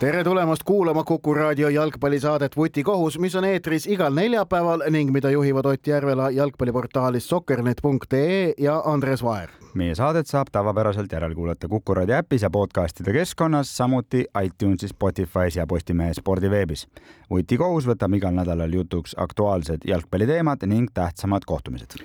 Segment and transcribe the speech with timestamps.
[0.00, 5.66] tere tulemast kuulama Kuku raadio jalgpallisaadet Vutikohus, mis on eetris igal neljapäeval ning mida juhivad
[5.68, 9.50] Ott Järvela jalgpalliportaalist sokkernet.ee ja Andres Vaher.
[9.74, 15.66] meie saadet saab tavapäraselt järelkuulata Kuku raadio äpis ja podcastide keskkonnas, samuti iTunesis, Spotify's ja
[15.66, 16.86] Postimehe spordiveebis.
[17.30, 22.00] vutikohus võtab igal nädalal jutuks aktuaalsed jalgpalliteemad ning tähtsamad kohtumised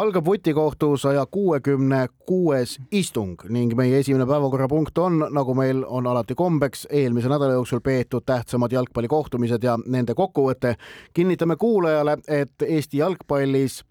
[0.00, 6.34] algab vutikohtu saja kuuekümne kuues istung ning meie esimene päevakorrapunkt on, nagu meil on alati
[6.34, 10.74] kombeks, eelmise nädala jooksul peetud tähtsamad jalgpallikohtumised ja nende kokkuvõte.
[11.14, 13.84] kinnitame kuulajale, et Eesti jalgpallis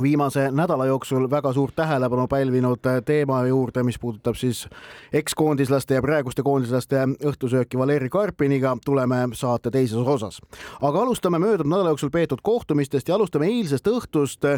[0.00, 4.68] viimase nädala jooksul väga suurt tähelepanu pälvinud teema juurde, mis puudutab siis
[5.12, 10.40] ekskoondislaste ja praeguste koondislaste õhtusööki Valeri Karpiniga, tuleme saate teises osas.
[10.80, 14.48] aga alustame möödunud nädala jooksul peetud kohtumistest ja alustame eilsest õhtust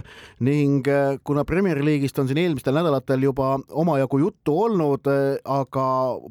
[0.41, 0.86] ning
[1.25, 5.11] kuna Premier League'ist on siin eelmistel nädalatel juba omajagu juttu olnud,
[5.44, 5.89] aga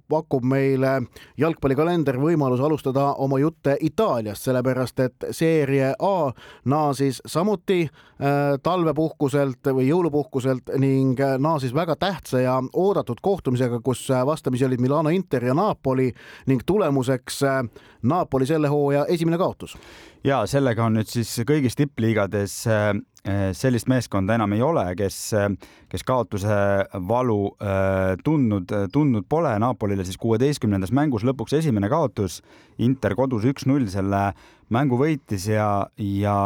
[0.09, 1.01] pakub meile
[1.37, 6.31] jalgpallikalender võimalus alustada oma jutte Itaaliast, sellepärast et seeria A
[6.65, 14.07] naasis samuti äh, talve suvepuhkuselt või jõulupuhkuselt ning naasis väga tähtsa ja oodatud kohtumisega, kus
[14.25, 16.13] vastamisi olid Milano Inter ja Napoli
[16.47, 17.41] ning tulemuseks
[18.03, 19.77] Napoli selle hooaja esimene kaotus.
[20.23, 22.93] Ja sellega on nüüd siis kõigis tippliigades äh,
[23.55, 25.17] sellist meeskonda enam ei ole, kes,
[25.91, 26.57] kes kaotuse
[27.07, 29.53] valu äh, tundnud, tundnud pole.
[29.63, 32.41] Napolile siis kuueteistkümnendas mängus lõpuks esimene kaotus.
[32.83, 34.25] Inter kodus üks-null selle
[34.73, 36.37] mängu võitis ja, ja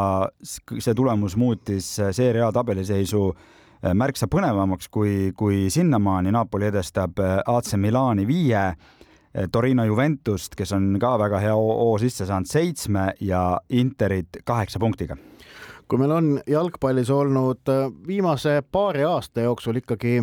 [0.44, 7.40] see tulemus muutis Serie A tabeliseisu äh, märksa põnevamaks kui, kui sinnamaani Napoli edestab äh,
[7.46, 8.97] AC Milani viie, äh,
[9.52, 15.18] Torino Juventust, kes on ka väga hea hoo sisse saanud, seitsme ja Interit kaheksa punktiga.
[15.88, 17.70] Kui meil on jalgpallis olnud
[18.08, 20.20] viimase paari aasta jooksul ikkagi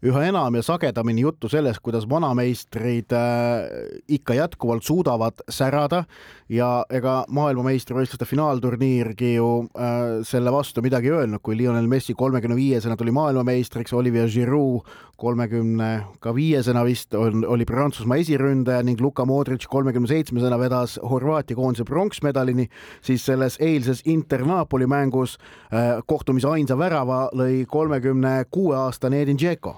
[0.00, 3.66] üha enam ja sagedamini juttu sellest, kuidas vanameistrid äh,
[4.08, 6.04] ikka jätkuvalt suudavad särada
[6.48, 12.96] ja ega maailmameistrivõistluste finaalturniirgi ju äh, selle vastu midagi öelnud, kui Lionel Messi kolmekümne viiesena
[12.96, 14.88] tuli maailmameistriks, Olivier Giroud
[15.20, 15.90] kolmekümne
[16.24, 21.84] ka viiesena vist on, oli Prantsusmaa esiründaja ning Luka Modric kolmekümne seitsmesena vedas Horvaatia koondise
[21.84, 22.70] pronksmedalini,
[23.04, 29.76] siis selles eilses Inter-Napoli mängus äh, kohtumise ainsa värava lõi kolmekümne kuue aastane Edin Dzeko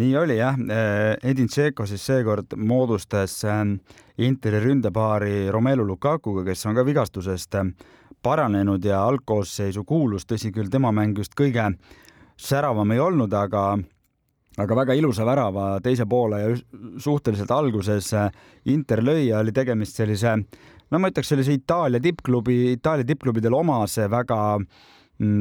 [0.00, 3.76] nii oli jah, äh, Edin Dzeko siis seekord moodustas ähm,
[4.18, 7.74] Interi ründepaari Romelu Lukakuga, kes on ka vigastusest ähm,
[8.22, 11.70] paranenud ja algkoosseisu kuulus, tõsi küll, tema mäng just kõige
[12.40, 13.74] säravam ei olnud, aga
[14.58, 16.52] aga väga ilusa värava teise poole ja
[17.02, 18.30] suhteliselt alguses äh,
[18.70, 20.36] Inter lõi ja oli tegemist sellise,
[20.90, 24.66] no ma ütleks sellise Itaalia tippklubi, Itaalia tippklubidele omase väga äh,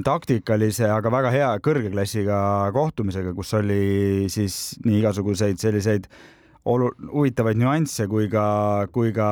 [0.06, 2.38] taktikalise, aga väga hea kõrge klassiga
[2.76, 6.06] kohtumisega, kus oli siis nii igasuguseid selliseid
[6.70, 8.46] olu-, huvitavaid nüansse kui ka,
[8.94, 9.30] kui ka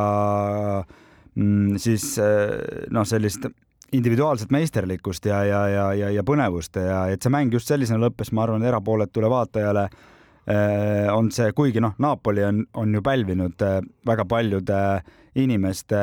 [1.36, 3.46] mm, siis eh, noh, sellist
[3.92, 8.32] individuaalset meisterlikkust ja, ja, ja, ja, ja põnevust ja et see mäng just sellisena lõppes,
[8.34, 10.10] ma arvan, erapooletule vaatajale eh,
[11.14, 15.98] on see, kuigi noh, Napoli on, on ju pälvinud eh, väga paljude äh, inimeste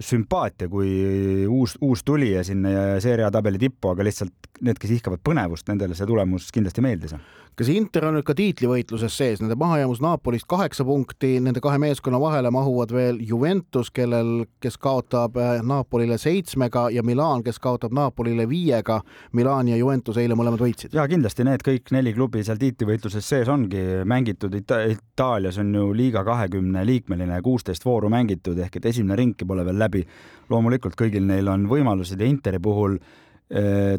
[0.00, 5.66] sümpaatia kui uus, uus tulija sinna seeria tabeli tippu, aga lihtsalt need, kes ihkavad põnevust,
[5.70, 7.16] nendele see tulemus kindlasti meeldis
[7.56, 12.20] kas Inter on nüüd ka tiitlivõitluses sees, nende mahajäämus Napolist kaheksa punkti, nende kahe meeskonna
[12.20, 18.48] vahele mahuvad veel Juventus, kellel, kes kaotab äh, Napolile seitsmega ja Milan, kes kaotab Napolile
[18.48, 19.00] viiega.
[19.32, 20.94] Milan ja Juventus eile mõlemad võitsid.
[20.94, 24.82] ja kindlasti need kõik neli klubi seal tiitlivõitluses sees ongi mängitud Ita.
[24.94, 29.78] Itaalias on ju liiga kahekümne liikmeline, kuusteist vooru mängitud ehk et esimene ringki pole veel
[29.78, 30.06] läbi.
[30.50, 32.98] loomulikult kõigil neil on võimalused ja Interi puhul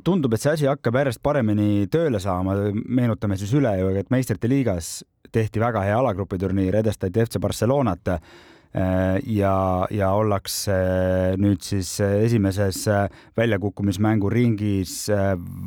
[0.03, 4.49] tundub, et see asi hakkab järjest paremini tööle saama, meenutame siis üle ju, et meistrite
[4.49, 8.19] liigas tehti väga hea alagrupiturniir, edestati FC Barcelonat äh,
[9.31, 9.55] ja,
[9.93, 10.75] ja ollakse
[11.39, 12.81] nüüd siis esimeses
[13.37, 15.05] väljakukkumismängu ringis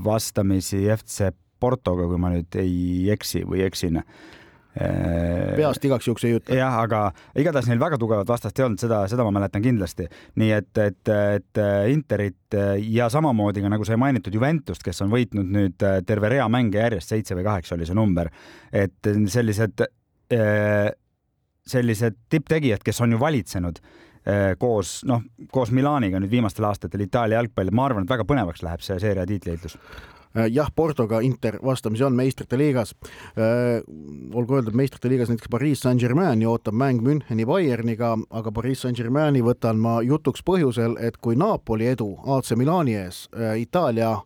[0.05, 4.03] vastamisi FC Portoga, kui ma nüüd ei eksi või eksin.
[4.03, 4.38] Äh,
[4.79, 6.59] peast igaks juhuks ei ütle.
[6.59, 7.09] jah, aga
[7.39, 10.09] igatahes neil väga tugevat vastast ei olnud, seda, seda ma mäletan kindlasti.
[10.39, 15.51] nii et, et, et Interit ja samamoodi ka nagu sai mainitud Juventust, kes on võitnud
[15.55, 18.31] nüüd terve rea mänge järjest, seitse või kaheksa oli see number,
[18.73, 19.87] et sellised,
[20.35, 20.91] äh,
[21.67, 27.43] sellised tipptegijad, kes on ju valitsenud äh, koos, noh, koos Milaniga nüüd viimastel aastatel Itaalia
[27.43, 32.05] jalgpalli, ma arvan, et väga põnevaks läheb see seeria tiitliheitlus Äh, jah, Portoga Inter vastamisi
[32.05, 32.95] on meistrite liigas.
[33.39, 33.83] Äh,
[34.35, 39.81] olgu öeldud, meistrite liigas näiteks Pariis Saint-Germaini ootab mäng Müncheni Bayerniga, aga Pariis Saint-Germaini võtan
[39.81, 44.17] ma jutuks põhjusel, et kui Napoli edu AC Milani ees äh, Itaalia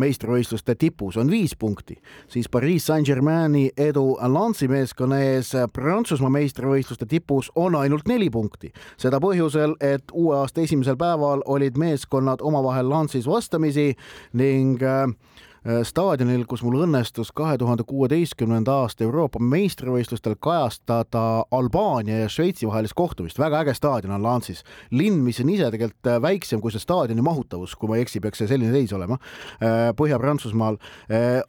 [0.00, 1.98] meistrivõistluste tipus on viis punkti,
[2.28, 8.72] siis Pariis Saint-Germaini edu Lansi meeskonna ees Prantsusmaa meistrivõistluste tipus on ainult neli punkti.
[8.96, 13.92] seda põhjusel, et uue aasta esimesel päeval olid meeskonnad omavahel Lansis vastamisi
[14.32, 22.22] ning äh, Äh, staadionil, kus mul õnnestus kahe tuhande kuueteistkümnenda aasta Euroopa meistrivõistlustel kajastada Albaania
[22.24, 23.38] ja Šveitsi vahelist kohtumist.
[23.38, 27.22] väga äge staadion on Lansis, linn, mis on ise tegelikult äh, väiksem kui see staadioni
[27.22, 29.18] mahutavus, kui ma ei eksi, peaks see selline seis olema.
[29.62, 30.78] Äh, Põhja-Prantsusmaal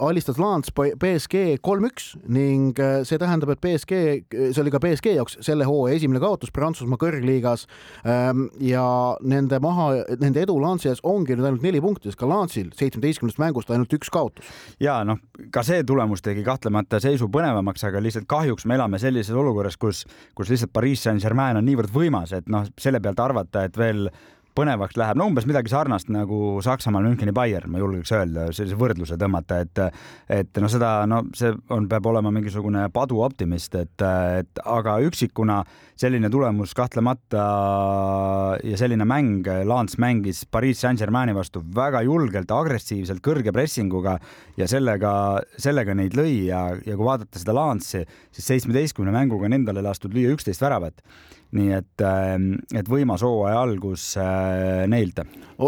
[0.04, 2.77] alistas Lans BSG kolm-üks ning
[3.07, 7.66] see tähendab, et BSG, see oli ka BSG jaoks selle hooaja esimene kaotus Prantsusmaa kõrgliigas.
[8.07, 8.83] Ähm, ja
[9.24, 9.89] nende maha,
[10.21, 13.94] nende edu Lansi ees ongi nüüd ainult neli punkti, sest ka Lansil seitsmeteistkümnest mängust ainult
[13.95, 14.52] üks üks kaotus.
[14.84, 15.22] ja noh,
[15.54, 20.04] ka see tulemus tegi kahtlemata seisu põnevamaks, aga lihtsalt kahjuks me elame sellises olukorras, kus,
[20.36, 24.10] kus lihtsalt Pariis Saint-Germain on niivõrd võimas, et noh, selle pealt arvata, et veel
[24.58, 29.18] põnevaks läheb, no umbes midagi sarnast nagu Saksamaal Müncheni Bayern, ma julgeks öelda, sellise võrdluse
[29.20, 29.82] tõmmata, et
[30.34, 34.06] et no seda, no see on, peab olema mingisugune paduoptimist, et,
[34.40, 35.62] et aga üksikuna
[36.00, 37.44] selline tulemus kahtlemata
[38.66, 44.18] ja selline mäng, Lance mängis Pariis Saint-Germaini vastu väga julgelt, agressiivselt, kõrge pressinguga
[44.58, 45.14] ja sellega,
[45.62, 50.14] sellega neid lõi ja, ja kui vaadata seda Lance'i, siis seitsmeteistkümne mänguga on endale lastud
[50.14, 51.02] lüüa üksteist väravat
[51.54, 55.22] nii et, ähm, et võimas hooaja algus äh, neilt.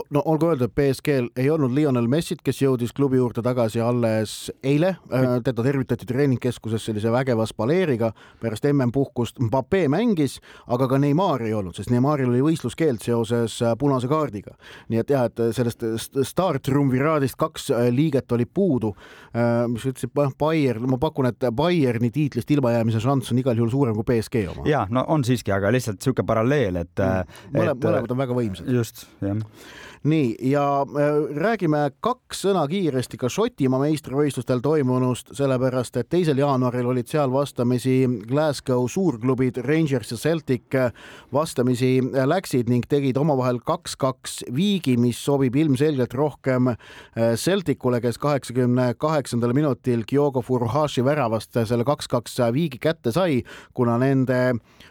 [0.09, 4.95] no olgu öeldud, BSG-l ei olnud Lionel Messit, kes jõudis klubi juurde tagasi alles eile.
[5.13, 8.11] Äh, teda tervitati treeningkeskuses sellise vägeva spaleeriga.
[8.41, 13.75] pärast MM-puhkust Mbappe mängis, aga ka Neimar ei olnud, sest Neimaril oli võistluskeeld seoses äh,
[13.77, 14.55] punase kaardiga.
[14.89, 15.85] nii et jah, et sellest
[16.23, 18.95] staartriumviraadist kaks liiget oli puudu.
[19.67, 24.07] mis ütlesid, Bayern, ma pakun, et Bayerni tiitlist ilmajäämise šanss on igal juhul suurem kui
[24.07, 24.65] BSG oma.
[24.69, 27.41] ja no on siiski, aga lihtsalt niisugune paralleel, et mm..
[27.55, 28.71] mõlemad, mõlemad on väga võimsad.
[28.79, 29.43] just, jah.
[30.05, 36.91] Nii, ja äh, räägime kaks sõna kiiresti ka Šotimaa meistrivõistlustel toimunust, sellepärast et teisel jaanuaril
[36.91, 37.95] olid seal vastamisi
[38.29, 40.77] Glasgow suurklubid Rangers ja Celtic.
[41.33, 48.91] Vastamisi läksid ning tegid omavahel kaks-kaks viigi, mis sobib ilmselgelt rohkem äh, Celticule, kes kaheksakümne
[49.01, 53.41] kaheksandal minutil Kyogo Furuhashi väravast selle kaks-kaks viigi kätte sai,
[53.73, 54.85] kuna nende Äh,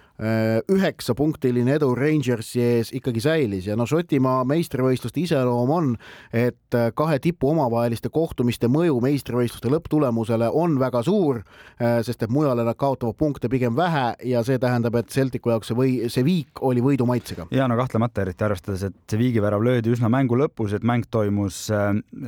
[0.70, 5.88] üheksapunktiline edu Rangersi ees ikkagi säilis ja no Šotimaa meistrivõistluste iseloom on,
[6.30, 11.42] et äh, kahe tipu omavaheliste kohtumiste mõju meistrivõistluste lõpptulemusele on väga suur,
[11.80, 15.72] äh, sest et mujale nad kaotavad punkte pigem vähe ja see tähendab, et Celticu jaoks
[15.72, 17.48] see või see viik oli võidu maitsega.
[17.50, 21.66] ja no kahtlemata, eriti arvestades, et see viigivärav löödi üsna mängu lõpus, et mäng toimus,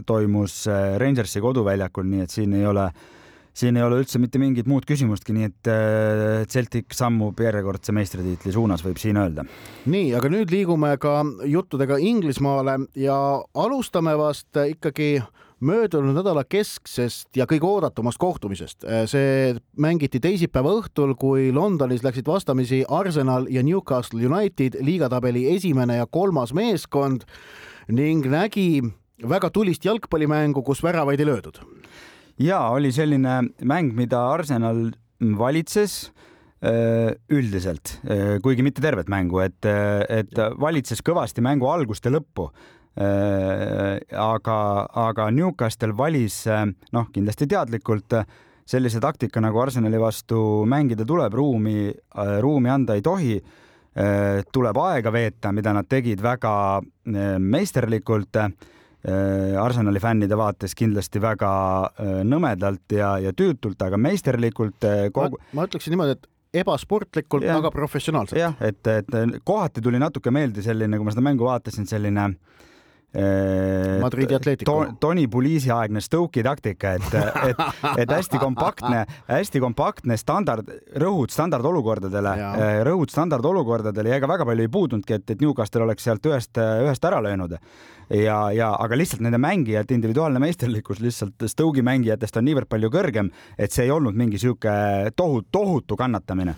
[0.06, 0.64] toimus
[0.98, 2.90] Rangersi koduväljakul, nii et siin ei ole
[3.56, 8.52] siin ei ole üldse mitte mingit muud küsimustki, nii et äh, Celtic sammub järjekordse meistritiitli
[8.54, 9.46] suunas, võib siin öelda.
[9.88, 13.16] nii, aga nüüd liigume ka juttudega Inglismaale ja
[13.56, 15.16] alustame vast ikkagi
[15.64, 18.84] möödunud nädala kesksest ja kõige oodatumast kohtumisest.
[18.84, 26.02] Äh, see mängiti teisipäeva õhtul, kui Londonis läksid vastamisi Arsenal ja Newcastle United, liigatabeli esimene
[26.02, 27.24] ja kolmas meeskond
[27.88, 28.82] ning nägi
[29.24, 31.62] väga tulist jalgpallimängu, kus väravaid ei löödud
[32.42, 34.90] ja oli selline mäng, mida Arsenal
[35.38, 36.12] valitses
[36.60, 42.14] äh, üldiselt, äh, kuigi mitte tervet mängu, et, äh, et valitses kõvasti mängu algust ja
[42.14, 42.50] lõppu.
[42.96, 44.58] aga,
[44.88, 46.46] aga Newcastle valis
[46.96, 48.14] noh, kindlasti teadlikult
[48.64, 51.92] sellise taktika, nagu Arsenali vastu mängida tuleb, ruumi,
[52.40, 53.36] ruumi anda ei tohi
[54.48, 56.80] tuleb aega veeta, mida nad tegid väga
[57.36, 58.40] meisterlikult
[59.60, 61.50] Arsenali fännide vaates kindlasti väga
[61.86, 65.38] äh, nõmedalt ja, ja tüütult, aga meisterlikult äh, kogu....
[65.54, 68.40] ma ütleksin niimoodi, et ebasportlikult, aga professionaalselt.
[68.40, 72.30] jah, et, et kohati tuli natuke meelde selline, kui ma seda mängu vaatasin, selline
[73.14, 74.72] Madridi Atletico.
[74.84, 74.96] to,.
[75.00, 77.14] Tony Puliisi aegne Stoke'i taktika, et,
[77.48, 77.60] et,
[78.02, 80.68] et hästi kompaktne, hästi kompaktne standard,
[81.00, 82.34] rõhud standardolukordadele,
[82.84, 87.08] rõhud standardolukordadele ja ega väga palju ei puudunudki, et, et Newcastle oleks sealt ühest, ühest
[87.08, 87.56] ära löönud.
[88.10, 93.32] Ja, ja aga lihtsalt nende mängijate individuaalne meisterlikkus lihtsalt Stoke'i mängijatest on niivõrd palju kõrgem,
[93.58, 94.76] et see ei olnud mingi sihuke
[95.16, 96.54] tohutu, tohutu kannatamine.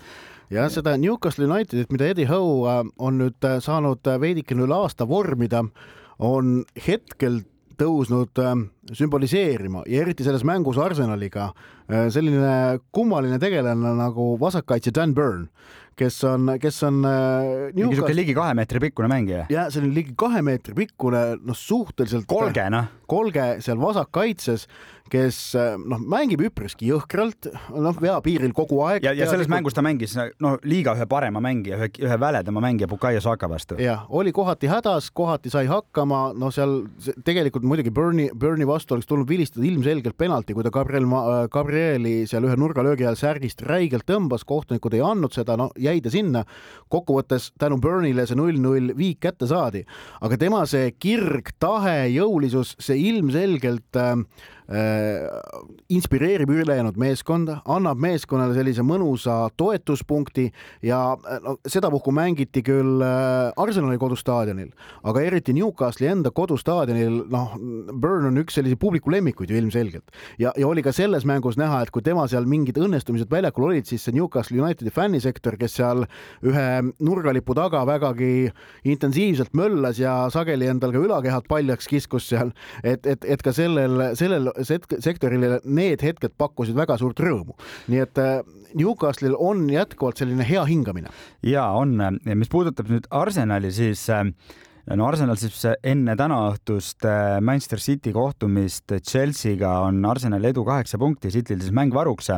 [0.49, 4.79] Ja seda Newcastle Unitedit, mida Eddie Howe äh, on nüüd äh, saanud äh, veidikene üle
[4.81, 5.61] aasta vormida,
[6.19, 7.41] on hetkel
[7.79, 8.55] tõusnud äh,
[8.95, 11.53] sümboliseerima ja eriti selles mängus Arsenaliga
[12.13, 15.47] selline kummaline tegelane nagu vasakkaitse Dan Burn,
[15.97, 19.47] kes on, kes on mingi siuke ligi kahe meetri pikkune mängija.
[19.49, 22.91] ja see on ligi kahe meetri pikkune, noh, suhteliselt kolge, noh.
[23.09, 24.67] kolge seal vasakkaitses
[25.11, 25.39] kes
[25.89, 29.05] noh, mängib üpriski jõhkralt, noh, veapiiril kogu aeg.
[29.05, 32.89] ja, ja selles mängus ta mängis no liiga ühe parema mängija, ühe, ühe väledama mängija
[32.89, 33.77] Bukayo Saka vastu.
[33.81, 36.81] jah, oli kohati hädas, kohati sai hakkama, no seal
[37.25, 41.07] tegelikult muidugi Burni, Burni vastu oleks tulnud vilistada ilmselgelt penalti, kui ta Gabriel,
[41.51, 46.13] Gabrieli seal ühe nurgalöögi ajal särgist räigelt tõmbas, kohtunikud ei andnud seda, no jäi ta
[46.13, 46.45] sinna.
[46.89, 49.83] kokkuvõttes tänu Burnile see null-null viik kätte saadi,
[50.21, 54.58] aga tema see kirg, tahe, jõulisus, see ilmselgelt äh, Äh,
[55.89, 60.45] inspireerib ülejäänud meeskonda, annab meeskonnale sellise mõnusa toetuspunkti
[60.85, 64.69] ja äh, no, sedapuhku mängiti küll äh, Arsenali kodustaadionil,
[65.09, 67.55] aga eriti Newcastli enda kodustaadionil, noh,
[67.89, 70.13] Burn on üks sellise publiku lemmikuid ju ilmselgelt.
[70.37, 73.89] Ja, ja oli ka selles mängus näha, et kui tema seal mingid õnnestumised väljakul olid,
[73.89, 76.05] siis see Newcastle Unitedi fännisektor, kes seal
[76.45, 76.67] ühe
[77.01, 78.51] nurgalipu taga vägagi
[78.85, 84.11] intensiivselt möllas ja sageli endal ka ülakehad paljaks kiskus seal, et, et, et ka sellel,
[84.19, 87.57] sellel sektorile need hetked pakkusid väga suurt rõõmu.
[87.91, 88.39] nii et äh,
[88.77, 91.11] Newcastle'il on jätkuvalt selline hea hingamine.
[91.43, 94.25] ja on, mis puudutab nüüd Arsenali, siis äh,
[94.95, 101.31] no Arsenal siis enne tänaõhtust äh, Manchester City kohtumist Chelsea'ga on Arsenali edu kaheksa punkti,
[101.33, 102.31] Cityl siis mäng varuks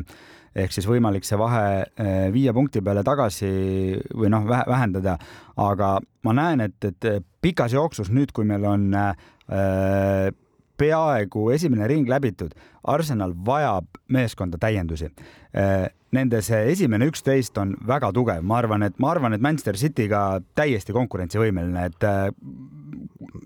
[0.51, 1.85] ehk siis võimalik see vahe
[2.33, 3.47] viie punkti peale tagasi
[4.11, 5.13] või noh, vähendada,
[5.55, 5.93] aga
[6.27, 8.89] ma näen, et, et pikas jooksus nüüd, kui meil on
[9.51, 10.31] äh,
[10.77, 12.53] peaaegu esimene ring läbitud.
[12.83, 15.11] Arsenal vajab meeskonda täiendusi.
[15.57, 19.77] Äh, nende see esimene üksteist on väga tugev, ma arvan, et ma arvan, et Manchester
[19.79, 22.29] City'ga täiesti konkurentsivõimeline, et äh,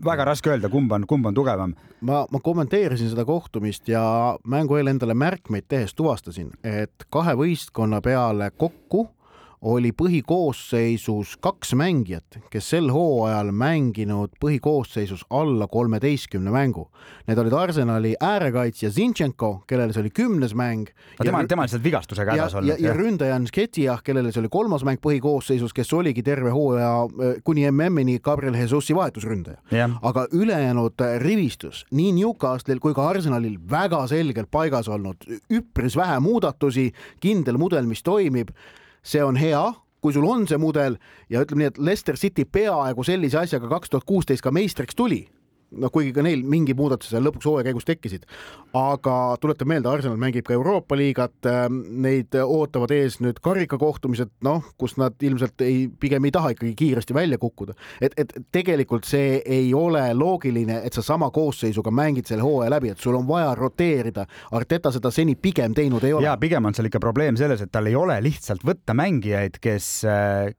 [0.05, 1.75] väga raske öelda, kumb on, kumb on tugevam.
[2.05, 4.03] ma, ma kommenteerisin seda kohtumist ja
[4.47, 9.07] mängu eel endale märkmeid tehes tuvastasin, et kahe võistkonna peale kokku
[9.65, 16.85] oli põhikoosseisus kaks mängijat, kes sel hooajal mänginud põhikoosseisus alla kolmeteistkümne mängu.
[17.25, 20.91] Need olid Arsenali äärekaitsja Zinchenko, kellele see oli kümnes mäng.
[21.17, 22.69] tema, tema on lihtsalt vigastusega hädas olnud.
[22.69, 27.41] ja, ja ründaja Nketiah, kellele see oli kolmas mäng põhikoosseisus, kes oligi terve hooaja äh,
[27.43, 29.89] kuni MM-ini Gabriel Jesusi vahetusründaja.
[30.01, 36.91] aga ülejäänud rivistus nii Newcastle'il kui ka Arsenalil väga selgelt paigas olnud, üpris vähe muudatusi,
[37.19, 38.53] kindel mudel, mis toimib
[39.05, 39.61] see on hea,
[40.01, 40.97] kui sul on see mudel
[41.29, 45.25] ja ütleme nii, et Leicester City peaaegu sellise asjaga kaks tuhat kuusteist ka meistriks tuli
[45.71, 48.25] noh, kuigi ka neil mingi muudatused seal lõpuks hooaja käigus tekkisid.
[48.75, 54.65] aga tuletan meelde, Arsenal mängib ka Euroopa liigat, ähm, neid ootavad ees nüüd karikakohtumised, noh,
[54.77, 57.73] kus nad ilmselt ei, pigem ei taha ikkagi kiiresti välja kukkuda.
[58.01, 62.91] et, et tegelikult see ei ole loogiline, et sa sama koosseisuga mängid selle hooaja läbi,
[62.91, 64.25] et sul on vaja roteerida.
[64.51, 66.25] Arteta seda seni pigem teinud ei ole.
[66.25, 69.89] ja pigem on seal ikka probleem selles, et tal ei ole lihtsalt võtta mängijaid, kes,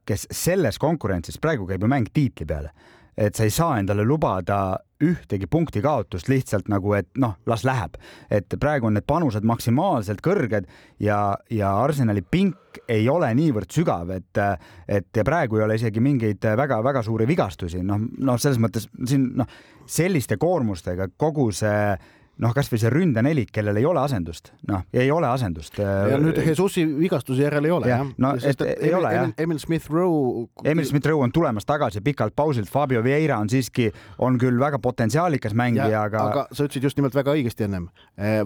[0.05, 2.73] kes selles konkurentsis, praegu käib ju mäng tiitli peale
[3.17, 7.97] et sa ei saa endale lubada ühtegi punkti kaotust lihtsalt nagu, et noh, las läheb.
[8.29, 10.65] et praegu on need panused maksimaalselt kõrged
[10.99, 14.41] ja, ja Arsenali pink ei ole niivõrd sügav, et,
[14.87, 19.31] et ja praegu ei ole isegi mingeid väga-väga suuri vigastusi, noh, noh, selles mõttes siin
[19.37, 19.49] noh,
[19.87, 21.95] selliste koormustega kogu see
[22.43, 25.79] noh, kasvõi see ründenelik, kellel ei ole asendust, noh, ei ole asendust.
[25.79, 28.11] ja nüüd Jesusi vigastuse järel ei ole ja, jah?
[28.23, 29.33] no et, et ei Emil, ole jah.
[29.45, 30.47] Emil Smith Rowe.
[30.63, 33.89] Emil Smith Rowe on tulemas tagasi pikalt pausilt, Fabio Vieira on siiski,
[34.23, 36.25] on küll väga potentsiaalikas mängija, aga.
[36.31, 37.89] aga sa ütlesid just nimelt väga õigesti ennem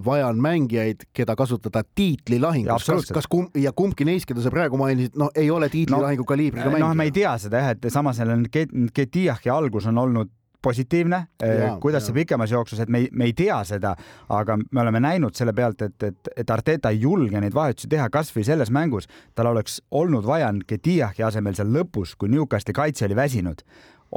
[0.06, 4.80] vaja on mängijaid, keda kasutada tiitlilahingus, kas, kas kumb ja kumbki neist, keda sa praegu
[4.80, 6.88] mainisid, no ei ole tiitlilahingu no, kaliibriga mängija.
[6.88, 10.32] noh, me ei tea seda jah, et samas seal on Ketiahi algus on olnud
[10.62, 13.96] positiivne, äh, kuidas see pikemas jooksus, et me ei, me ei tea seda,
[14.30, 18.10] aga me oleme näinud selle pealt, et, et, et Arteta ei julge neid vahetusi teha,
[18.14, 23.18] kasvõi selles mängus tal oleks olnud vaja Nketiahi asemel seal lõpus, kui Newcastli kaitse oli
[23.18, 23.66] väsinud,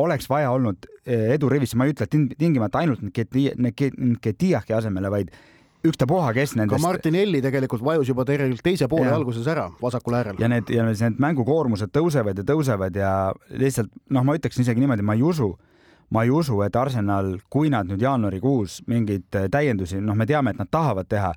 [0.04, 5.34] oleks vaja olnud äh, edurivisse, ma ei ütle tingimata ainult Nketiahi asemele, vaid
[5.84, 6.80] ükstapuha, kes nendest.
[6.80, 9.16] ka Martinelli tegelikult vajus juba tegelikult teise poole ja.
[9.18, 10.40] alguses ära vasakul äärel.
[10.40, 13.12] ja need ja need mängukoormused tõusevad ja tõusevad ja
[13.52, 15.52] lihtsalt noh, ma ütleksin isegi niimoodi, ma ei usu
[16.10, 20.54] ma ei usu, et Arsenal, kui nad nüüd jaanuarikuus mingeid äh, täiendusi, noh, me teame,
[20.54, 21.30] et nad tahavad teha,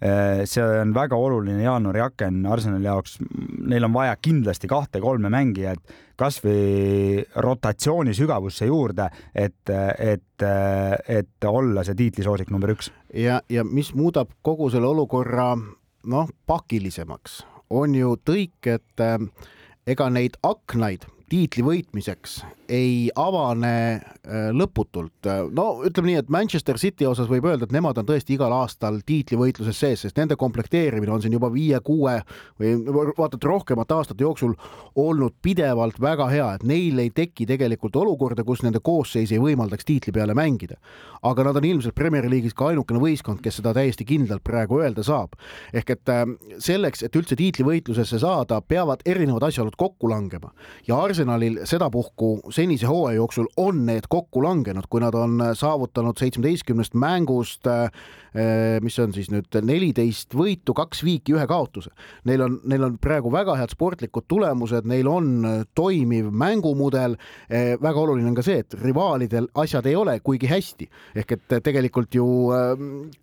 [0.00, 3.18] äh, see on väga oluline jaanuari aken Arsenali jaoks.
[3.64, 10.46] Neil on vaja kindlasti kahte-kolme mängijat, kasvõi rotatsiooni sügavusse juurde, et, et,
[11.08, 12.92] et olla see tiitlisoosik number üks.
[13.14, 15.54] ja, ja mis muudab kogu selle olukorra
[16.06, 19.18] noh, pakilisemaks, on ju tõik, et äh,
[19.86, 25.26] ega neid aknaid tiitli võitmiseks ei avane äh, lõputult.
[25.52, 29.00] no ütleme nii, et Manchester City osas võib öelda, et nemad on tõesti igal aastal
[29.06, 32.14] tiitlivõitluses sees, sest nende komplekteerimine on siin juba viie-kuue
[32.60, 32.74] või
[33.18, 34.54] vaata et rohkemate aastate jooksul
[35.00, 39.84] olnud pidevalt väga hea, et neil ei teki tegelikult olukorda, kus nende koosseis ei võimaldaks
[39.84, 40.78] tiitli peale mängida.
[41.22, 45.02] aga nad on ilmselt Premier League'is ka ainukene võistkond, kes seda täiesti kindlalt praegu öelda
[45.02, 45.36] saab.
[45.72, 46.24] ehk et äh,
[46.58, 50.52] selleks, et üldse tiitlivõitlusesse saada, peavad erinevad asjaolud kokku langema
[50.88, 56.96] ja Arsenalil sedapuhku senise hooaja jooksul on need kokku langenud, kui nad on saavutanud seitsmeteistkümnest
[56.98, 61.92] mängust, eh, mis on siis nüüd neliteist võitu, kaks viiki, ühe kaotuse.
[62.26, 65.28] Neil on, neil on praegu väga head sportlikud tulemused, neil on
[65.78, 67.14] toimiv mängumudel.
[67.78, 70.88] Väga oluline on ka see, et rivaalidel asjad ei ole kuigi hästi,
[71.22, 72.26] ehk et tegelikult ju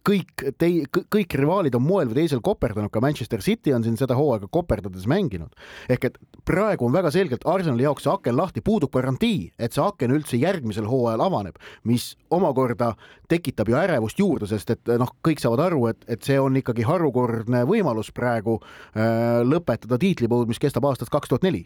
[0.08, 4.16] kõik tei-, kõik rivaalid on moel või teisel koperdanud, ka Manchester City on siin seda
[4.16, 5.52] hooaega koperdades mänginud.
[5.92, 6.18] ehk et
[6.48, 10.40] praegu on väga selgelt Arsenali jaoks see aken lahti, puudub garantii et see aken üldse
[10.42, 11.58] järgmisel hooajal avaneb,
[11.88, 12.94] mis omakorda
[13.32, 16.86] tekitab ju ärevust juurde, sest et noh, kõik saavad aru, et, et see on ikkagi
[16.88, 21.66] harukordne võimalus praegu äh, lõpetada tiitlipõud, mis kestab aastast kaks tuhat neli.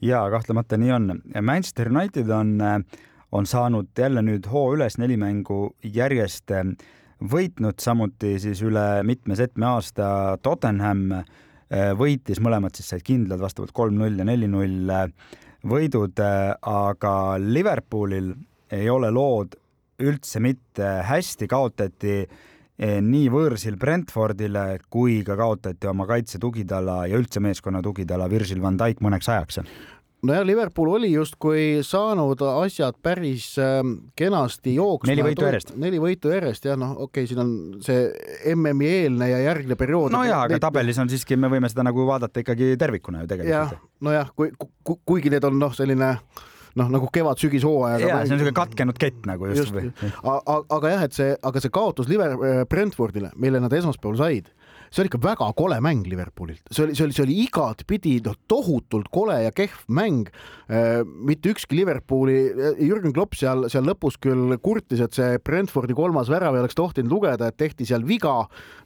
[0.00, 1.10] ja kahtlemata nii on.
[1.42, 2.78] Manchester United on, äh,
[3.32, 6.50] on saanud jälle nüüd hoo üles neli mängu järjest
[7.20, 11.10] võitnud, samuti siis üle mitme-setme aasta Tottenham
[11.70, 14.90] võitis, mõlemad siis said kindlad vastavalt kolm-null ja neli-null
[15.66, 18.32] võidud, äh, aga Liverpoolil
[18.72, 19.56] ei ole lood
[20.00, 27.20] üldse mitte hästi, kaotati äh, nii võõrsil Brentfordile kui ka kaotati oma kaitse tugitala ja
[27.20, 29.60] üldse meeskonna tugitala Virgil van Dijk mõneks ajaks
[30.22, 33.80] nojah, Liverpool oli justkui saanud asjad päris äh,
[34.16, 35.12] kenasti jooksma.
[35.12, 35.72] neli võitu järjest.
[35.80, 38.10] neli võitu järjest jah, noh, okei okay,, siin on see
[38.54, 40.12] MM-i eelne ja järgne periood.
[40.14, 43.56] nojah, aga tabelis on siiski, me võime seda nagu vaadata ikkagi tervikuna ju tegelikult.
[43.56, 43.74] jah,
[44.06, 46.14] nojah, kui ku,, kuigi need on noh, selline
[46.78, 48.06] noh, nagu kevad-sügishooajaga.
[48.06, 49.76] jaa, see on niisugune katkenud kett nagu just, just.
[49.76, 50.12] või.
[50.76, 54.52] aga jah, et see, aga see kaotus Liver-, Brentfordile, mille nad esmaspäeval said
[54.90, 58.34] see oli ikka väga kole mäng Liverpoolilt, see oli, see oli, see oli igatpidi noh,
[58.50, 60.30] tohutult kole ja kehv mäng.
[60.70, 65.94] Äh, mitte ükski Liverpooli, äh, Jürgen Klopp seal, seal lõpus küll kurtis, et see Brentfordi
[65.98, 68.36] kolmas värav ei oleks tohtinud lugeda, et tehti seal viga,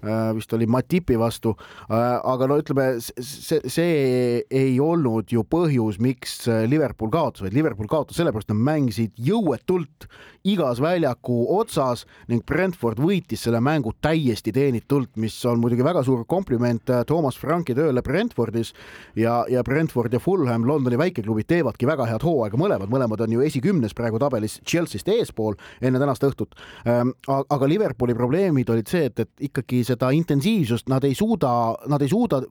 [0.05, 1.55] äh, vist oli Matipi vastu.
[1.89, 8.19] aga no ütleme, see, see ei olnud ju põhjus, miks Liverpool kaotas, vaid Liverpool kaotas
[8.19, 10.09] sellepärast, et nad mängisid jõuetult
[10.45, 16.25] igas väljaku otsas ning Brentford võitis selle mängu täiesti teenitult, mis on muidugi väga suur
[16.27, 18.73] kompliment äh, Toomas Franki tööle Brentfordis
[19.15, 23.45] ja, ja Brentford ja Fulham, Londoni väikeklubid teevadki väga head hooaega mõlemad, mõlemad on ju
[23.47, 26.57] esikümnes praegu tabelis Chelsea'st eespool enne tänast õhtut.
[26.89, 31.53] Ähm, aga Liverpooli probleemid olid see, et, et ikkagi seda intensiivsust nad ei suuda,
[31.91, 32.43] nad ei suuda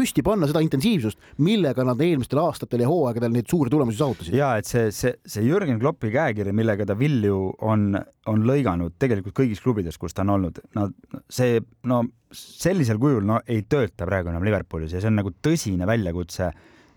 [0.00, 4.36] püsti panna seda intensiivsust, millega nad eelmistel aastatel ja hooaegadel neid suuri tulemusi saavutasid.
[4.36, 7.90] ja et see, see, see Jürgen Kloppi käekiri, millega ta vilju on,
[8.32, 10.88] on lõiganud tegelikult kõigis klubides, kus ta on olnud, no
[11.28, 11.60] see,
[11.90, 16.50] no sellisel kujul no ei tööta praegu enam Liverpoolis ja see on nagu tõsine väljakutse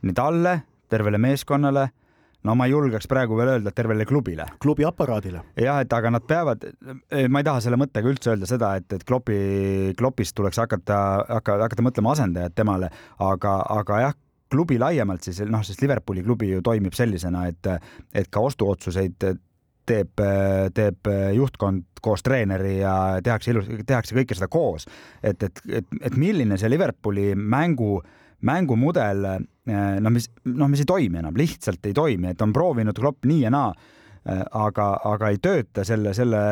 [0.03, 0.57] nii talle,
[0.91, 1.87] tervele meeskonnale
[2.47, 4.45] no ma ei julgeks praegu veel öelda tervele klubile.
[4.59, 5.43] klubi aparaadile.
[5.59, 6.65] jah, et aga nad peavad,
[7.29, 9.37] ma ei taha selle mõttega üldse öelda seda, et, et Klopi,
[9.97, 14.19] Klopist tuleks hakata, hakata, hakata mõtlema asendajat temale, aga, aga jah,
[14.53, 17.71] klubi laiemalt siis noh, sest Liverpooli klubi ju toimib sellisena, et,
[18.13, 19.15] et ka ostuotsuseid
[19.83, 20.21] teeb,
[20.75, 24.85] teeb juhtkond koos treeneri ja tehakse ilus, tehakse kõike seda koos.
[25.23, 30.83] et, et, et, et milline see Liverpooli mängu äh, mängumudel, eh, noh, mis, noh, mis
[30.83, 33.71] ei toimi enam, lihtsalt ei toimi, et on proovinud Klopp nii ja naa,
[34.25, 36.43] eh, aga, aga ei tööta selle, selle,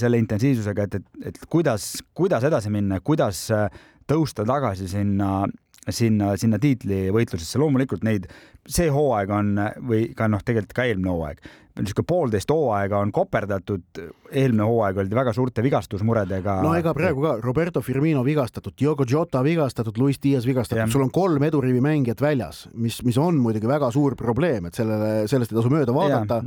[0.00, 3.68] selle intensiivsusega, et, et, et kuidas, kuidas edasi minna, kuidas eh,
[4.08, 5.46] tõusta tagasi sinna,
[5.88, 7.58] sinna, sinna tiitlivõitlusesse.
[7.60, 8.28] loomulikult neid,
[8.68, 9.54] see hooaeg on
[9.88, 11.40] või ka noh, tegelikult ka eelmine hooaeg.
[11.78, 14.00] Niisugune poolteist hooaega on koperdatud,
[14.32, 16.56] eelmine hooaeg oldi väga suurte vigastusmuredega.
[16.64, 21.14] no ega praegu ka Roberto Firmino vigastatud, Diogo Jota vigastatud, Luis Diaz vigastatud, sul on
[21.14, 25.60] kolm edurivi mängijat väljas, mis, mis on muidugi väga suur probleem, et sellele, sellest ei
[25.60, 26.42] tasu mööda vaadata,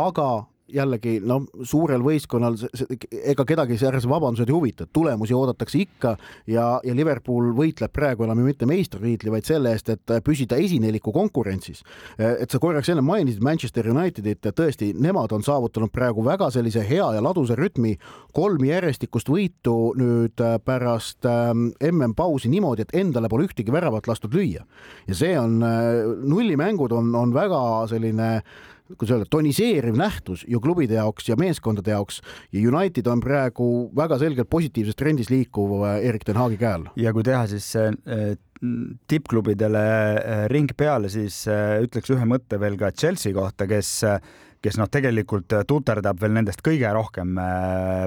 [0.00, 0.30] aga
[0.72, 2.56] jällegi no suurel võistkonnal
[3.24, 6.14] ega kedagi säärase vabandused ei huvita, tulemusi oodatakse ikka
[6.50, 11.12] ja, ja Liverpool võitleb praegu enam ju mitte meistritiitli, vaid selle eest, et püsida esineliku
[11.12, 11.82] konkurentsis.
[12.18, 17.12] et sa korraks enne mainisid Manchester Unitedit, tõesti, nemad on saavutanud praegu väga sellise hea
[17.16, 17.96] ja ladusa rütmi,
[18.32, 24.64] kolm järjestikust võitu nüüd pärast MM-pausi ähm, niimoodi, et endale pole ühtegi väravat lastud lüüa.
[25.08, 28.30] ja see on, äh, nullimängud on, on väga selline
[28.92, 32.20] kuidas öelda, toniseeriv nähtus ju klubide jaoks ja meeskondade jaoks
[32.52, 36.88] ja United on praegu väga selgelt positiivses trendis liikuv äh, Erik ten Haagi käe all.
[36.96, 37.92] ja kui teha siis see
[39.10, 39.80] tippklubidele
[40.48, 41.42] ring peale, siis
[41.84, 43.90] ütleks ühe mõtte veel ka Chelsea kohta, kes
[44.64, 47.36] kes noh, tegelikult tuterdab veel nendest kõige rohkem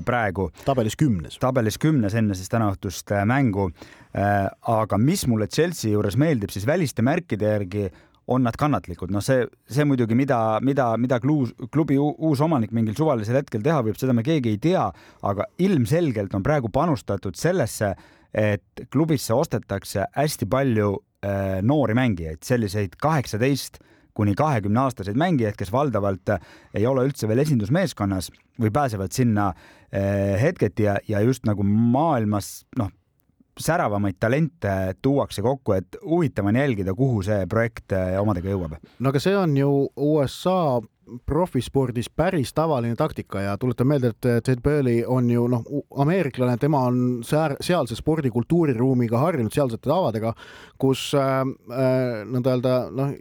[0.05, 0.47] praegu.
[0.65, 1.37] tabelis kümnes.
[1.37, 3.69] tabelis kümnes enne siis tänaõhtust mängu.
[4.13, 7.89] aga mis mulle Chelsea juures meeldib, siis väliste märkide järgi
[8.27, 12.97] on nad kannatlikud, noh, see, see muidugi, mida, mida, mida kluus, klubi uus omanik mingil
[12.97, 14.83] suvalisel hetkel teha võib, seda me keegi ei tea,
[15.29, 17.93] aga ilmselgelt on praegu panustatud sellesse,
[18.37, 23.79] et klubisse ostetakse hästi palju äh, noori mängijaid, selliseid kaheksateist
[24.17, 26.35] kuni kahekümne aastaseid mängijaid, kes valdavalt
[26.75, 32.65] ei ole üldse veel esindusmeeskonnas või pääsevad sinna äh, hetketi ja, ja just nagu maailmas
[32.79, 32.91] noh,
[33.59, 38.77] säravamaid talente tuuakse kokku, et huvitav on jälgida, kuhu see projekt eh, omadega jõuab.
[38.99, 40.81] no aga see on ju USA
[41.25, 45.63] profispordis päris tavaline taktika ja tuletan meelde, et Ted Burley on ju noh,
[45.99, 50.33] ameeriklane, tema on säär, sealse spordi kultuuriruumiga harjunud, sealsete tavadega,
[50.81, 51.41] kus äh,
[51.73, 53.13] äh nõnda öelda noh,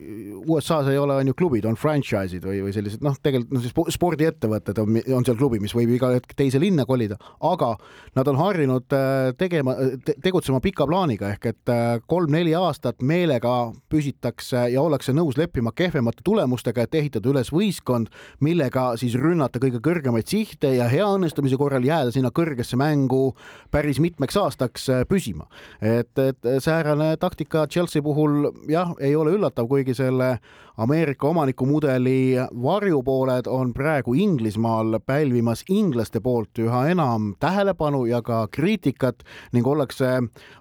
[0.46, 3.94] USA-s ei ole on ju klubid, on franchise'id või, või sellised noh, tegelikult noh, siis
[3.96, 7.72] spordiettevõtted on, on seal klubi, mis võib iga hetk teise linna kolida, aga
[8.18, 13.56] nad on harjunud äh, tegema te,, tegutsema pika plaaniga ehk et äh, kolm-neli aastat meelega
[13.92, 18.08] püsitakse ja ollakse nõus leppima kehvemate tulemustega, et ehitada üles võistkond võistkond,
[18.40, 23.34] millega siis rünnata kõige kõrgemaid sihte ja hea õnnestumise korral jääda sinna kõrgesse mängu
[23.70, 25.46] päris mitmeks aastaks äh, püsima.
[25.80, 30.38] et, et säärane taktika Chelsea puhul jah, ei ole üllatav, kuigi selle
[30.76, 39.24] Ameerika omanikumudeli varjupooled on praegu Inglismaal pälvimas inglaste poolt üha enam tähelepanu ja ka kriitikat
[39.56, 40.10] ning ollakse,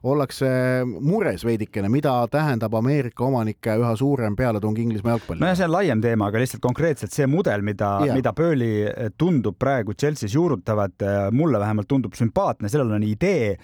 [0.03, 0.47] ollakse
[0.85, 5.43] mures veidikene, mida tähendab Ameerika omanike üha suurem pealetung Inglismaa jalgpallile.
[5.43, 9.93] nojah, see on laiem teema, aga lihtsalt konkreetselt see mudel, mida, mida Burnley tundub praegu
[9.99, 13.57] Chelsea's juurutavat, mulle vähemalt tundub sümpaatne, sellel on idee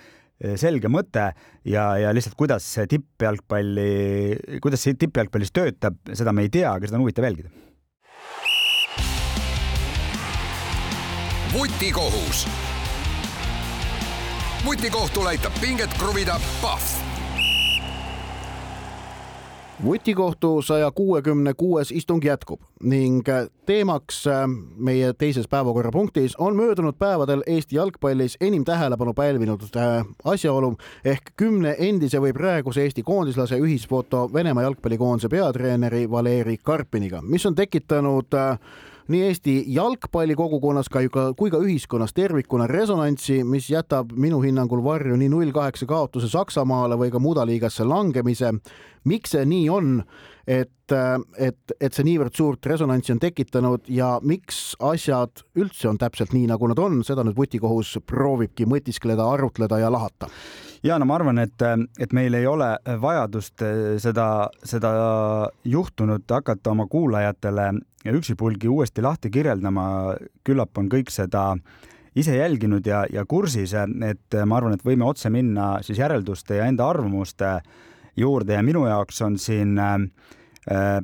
[0.57, 1.27] selge mõte
[1.67, 6.89] ja, ja lihtsalt kuidas see tippjalgpalli, kuidas see tippjalgpallis töötab, seda me ei tea, aga
[6.89, 7.51] seda on huvitav jälgida.
[11.51, 12.47] vutikohus.
[14.65, 17.10] vutikohtul aitab pinget kruvida Pahv
[19.83, 23.25] vutikohtu saja kuuekümne kuues istung jätkub ning
[23.65, 24.43] teemaks äh,
[24.75, 31.75] meie teises päevakorrapunktis on möödunud päevadel Eesti jalgpallis enim tähelepanu pälvinud äh, asjaolu ehk kümne
[31.79, 38.59] endise või praeguse Eesti koondislase ühisfoto Venemaa jalgpallikoondise peatreeneri Valeri Karpiniga, mis on tekitanud äh,
[39.11, 41.03] nii Eesti jalgpallikogukonnas ka,
[41.37, 46.97] kui ka ühiskonnas tervikuna resonantsi, mis jätab minu hinnangul varju nii null kaheksa kaotuse Saksamaale
[46.99, 48.53] või ka mudaliigasse langemise.
[49.03, 50.03] miks see nii on,
[50.47, 50.93] et,
[51.37, 56.47] et, et see niivõrd suurt resonantsi on tekitanud ja miks asjad üldse on täpselt nii,
[56.47, 60.29] nagu nad on, seda nüüd vutikohus proovibki mõtiskleda, arutleda ja lahata
[60.83, 61.61] ja no ma arvan, et,
[61.99, 63.63] et meil ei ole vajadust
[64.01, 64.27] seda,
[64.63, 64.91] seda
[65.65, 67.71] juhtunut hakata oma kuulajatele
[68.09, 70.15] üksipulgi uuesti lahti kirjeldama,
[70.47, 71.51] küllap on kõik seda
[72.17, 76.67] ise jälginud ja, ja kursis, et ma arvan, et võime otse minna siis järelduste ja
[76.67, 77.59] enda arvamuste
[78.19, 80.99] juurde ja minu jaoks on siin äh,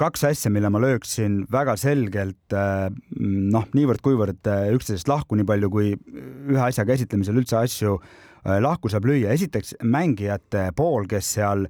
[0.00, 2.88] kaks asja, mille ma lööksin väga selgelt äh,
[3.20, 8.90] noh, niivõrd-kuivõrd äh, üksteisest lahku, nii palju kui ühe asja käsitlemisel üldse asju äh, lahku
[8.90, 9.30] saab lüüa.
[9.36, 11.68] esiteks mängijate pool, kes seal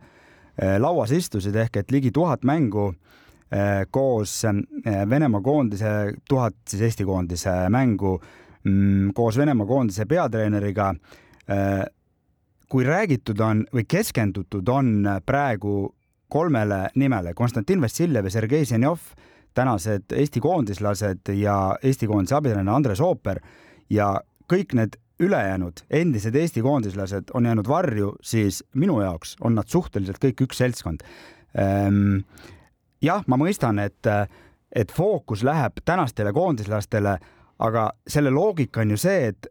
[0.61, 3.21] lauas istusid ehk et ligi tuhat mängu äh,
[3.91, 8.15] koos eh, Venemaa koondise, tuhat siis Eesti koondise mängu
[8.65, 10.93] mm, koos Venemaa koondise peatreeneriga.
[11.49, 11.85] Eh,
[12.71, 15.91] kui räägitud on või keskendutud on praegu
[16.31, 19.01] kolmele nimele, Konstantin Vassiljev ja Sergei Zenjov,
[19.55, 23.41] tänased Eesti koondislased ja Eesti koondise abitreener Andres Ooper
[23.91, 24.13] ja
[24.51, 30.23] kõik need ülejäänud endised Eesti koondislased on jäänud varju, siis minu jaoks on nad suhteliselt
[30.23, 31.03] kõik üks seltskond
[31.59, 32.23] ehm,
[33.03, 34.07] jah, ma mõistan, et,
[34.73, 37.17] et fookus läheb tänastele koondislastele,
[37.59, 39.51] aga selle loogika on ju see, et,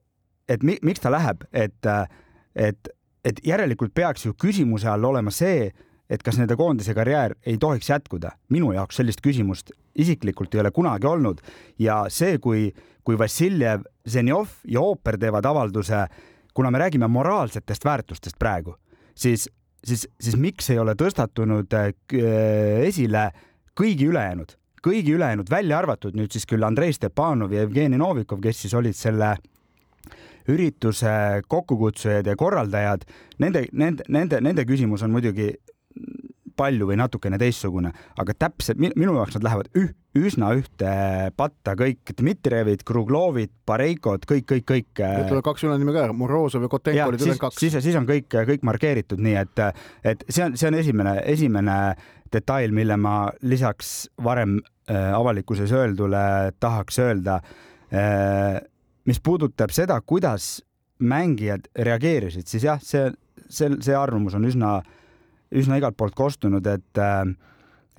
[0.49, 1.91] et mi, miks ta läheb, et,
[2.55, 2.89] et,
[3.25, 5.69] et järelikult peaks ju küsimuse all olema see,
[6.09, 8.31] et kas nende koondise karjäär ei tohiks jätkuda.
[8.49, 11.41] minu jaoks sellist küsimust isiklikult ei ole kunagi olnud
[11.79, 12.71] ja see, kui,
[13.03, 16.07] kui Vassiljev, Zenjov ja Ooper teevad avalduse,
[16.53, 18.75] kuna me räägime moraalsetest väärtustest praegu,
[19.15, 19.49] siis
[19.83, 21.91] siis, siis miks ei ole tõstatunud äh,
[22.87, 23.29] esile
[23.79, 28.65] kõigi ülejäänud, kõigi ülejäänud, välja arvatud nüüd siis küll Andrei Stepanov ja Jevgeni Novikov, kes
[28.65, 29.35] siis olid selle
[30.49, 33.03] ürituse kokkukutsujad ja korraldajad.
[33.39, 35.51] Nende, nende, nende, nende küsimus on muidugi
[36.59, 40.91] palju või natukene teistsugune, aga täpselt minu jaoks nad lähevad üh, üsna ühte
[41.37, 45.01] patta kõik, Dmitrijevid, Kruglovid, Pareikod, kõik, kõik, kõik.
[45.05, 47.59] ütleme kaks ülennimi ka, Morozov ja Kotenko olid ülejäänud kaks.
[47.61, 49.65] siis, siis on kõik, kõik markeeritud, nii et,
[50.13, 51.77] et see on, see on esimene, esimene
[52.33, 57.39] detail, mille ma lisaks varem äh, avalikkuses öeldule tahaks öelda
[57.93, 58.59] äh,.
[59.09, 60.59] mis puudutab seda, kuidas
[60.99, 63.07] mängijad reageerisid, siis jah, see,
[63.49, 64.79] see, see arvamus on üsna,
[65.51, 67.23] üsna igalt poolt kostunud, et äh,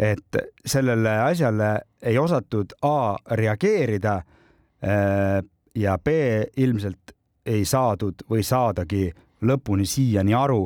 [0.01, 5.43] et sellele asjale ei osatud A reageerida äh,
[5.75, 6.09] ja B
[6.57, 7.13] ilmselt
[7.47, 9.11] ei saadud või saadagi
[9.45, 10.65] lõpuni siiani aru,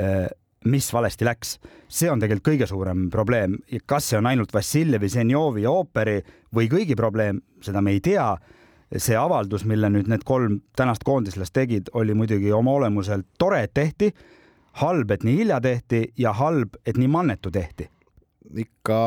[0.00, 0.26] äh,
[0.64, 1.58] mis valesti läks.
[1.88, 3.58] see on tegelikult kõige suurem probleem.
[3.86, 6.22] kas see on ainult Vassiljevi, Zenjovi ooperi
[6.54, 8.36] või kõigi probleem, seda me ei tea.
[8.96, 13.74] see avaldus, mille nüüd need kolm tänast koondislast tegid, oli muidugi oma olemuselt tore, et
[13.74, 14.12] tehti,
[14.80, 17.88] halb, et nii hilja tehti ja halb, et nii mannetu tehti.
[18.56, 18.98] Ikka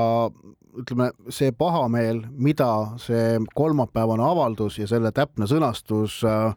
[0.80, 2.70] ütleme, see pahameel, mida
[3.02, 6.54] see kolmapäevane avaldus ja selle täpne sõnastus äh,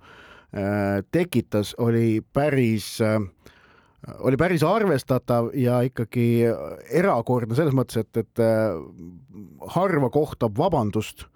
[0.53, 3.21] äh, tekitas, oli päris äh,
[4.23, 6.47] oli päris arvestatav ja ikkagi
[6.94, 8.42] erakordne selles mõttes, et, et
[9.75, 11.27] harva kohtab vabandust,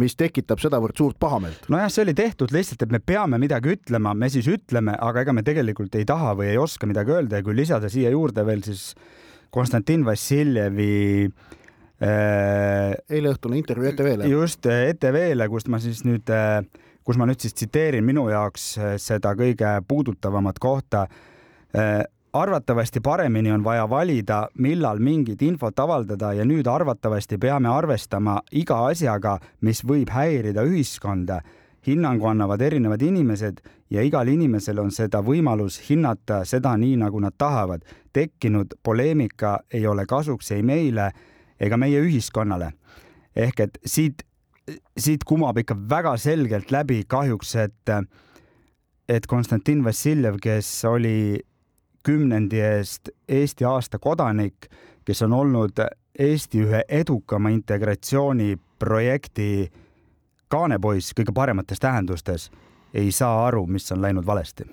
[0.00, 1.68] mis tekitab sedavõrd suurt pahameelt.
[1.70, 5.34] nojah, see oli tehtud lihtsalt, et me peame midagi ütlema, me siis ütleme, aga ega
[5.36, 8.64] me tegelikult ei taha või ei oska midagi öelda ja kui lisada siia juurde veel
[8.66, 8.92] siis
[9.54, 11.28] Konstantin Vassiljevi
[12.02, 14.30] äh, eileõhtune intervjuu ETV-le.
[14.32, 16.64] just, äh, ETV-le, kust ma siis nüüd, äh,
[17.06, 21.06] kus ma nüüd siis tsiteerin minu jaoks seda kõige puudutavamat kohta.
[22.34, 28.80] Arvatavasti paremini on vaja valida, millal mingit infot avaldada ja nüüd arvatavasti peame arvestama iga
[28.88, 31.38] asjaga, mis võib häirida ühiskonda
[31.86, 37.36] hinnangu annavad erinevad inimesed ja igal inimesel on seda võimalus hinnata seda nii, nagu nad
[37.38, 37.84] tahavad.
[38.12, 41.12] tekkinud poleemika ei ole kasuks ei meile
[41.60, 42.72] ega meie ühiskonnale.
[43.36, 44.22] ehk et siit,
[44.98, 47.90] siit kumab ikka väga selgelt läbi kahjuks, et,
[49.08, 51.40] et Konstantin Vassiljev, kes oli
[52.04, 54.54] kümnendi eest Eesti aasta kodanik,
[55.04, 55.72] kes on olnud
[56.18, 59.72] Eesti ühe edukama integratsiooniprojekti
[60.48, 62.50] kaanepoiss kõige paremates tähendustes
[62.94, 64.64] ei saa aru, mis on läinud valesti.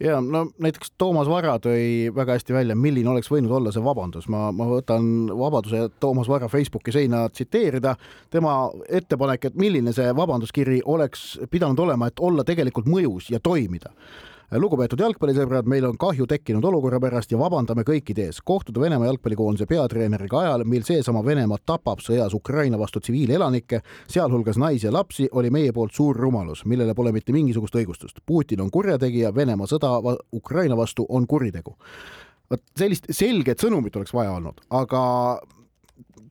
[0.00, 4.28] Ja no näiteks Toomas Vara tõi väga hästi välja, milline oleks võinud olla see vabandus,
[4.30, 7.96] ma, ma võtan vabaduse Toomas Vara Facebooki seina tsiteerida.
[8.30, 13.90] tema ettepanek, et milline see vabanduskiri oleks pidanud olema, et olla tegelikult mõjus ja toimida
[14.56, 18.40] lugupeetud jalgpallisõbrad, meil on kahju tekkinud olukorra pärast ja vabandame kõikide ees.
[18.40, 24.86] kohtuda Venemaa jalgpallikoondise peatreeneriga ajal, mil seesama Venemaa tapab sõjas Ukraina vastu tsiviilelanikke, sealhulgas naisi
[24.86, 28.22] ja lapsi, oli meie poolt suur rumalus, millele pole mitte mingisugust õigustust.
[28.26, 29.92] Putin on kurjategija, Venemaa sõda
[30.32, 31.76] Ukraina vastu on kuritegu.
[32.50, 35.40] vot sellist selget sõnumit oleks vaja olnud, aga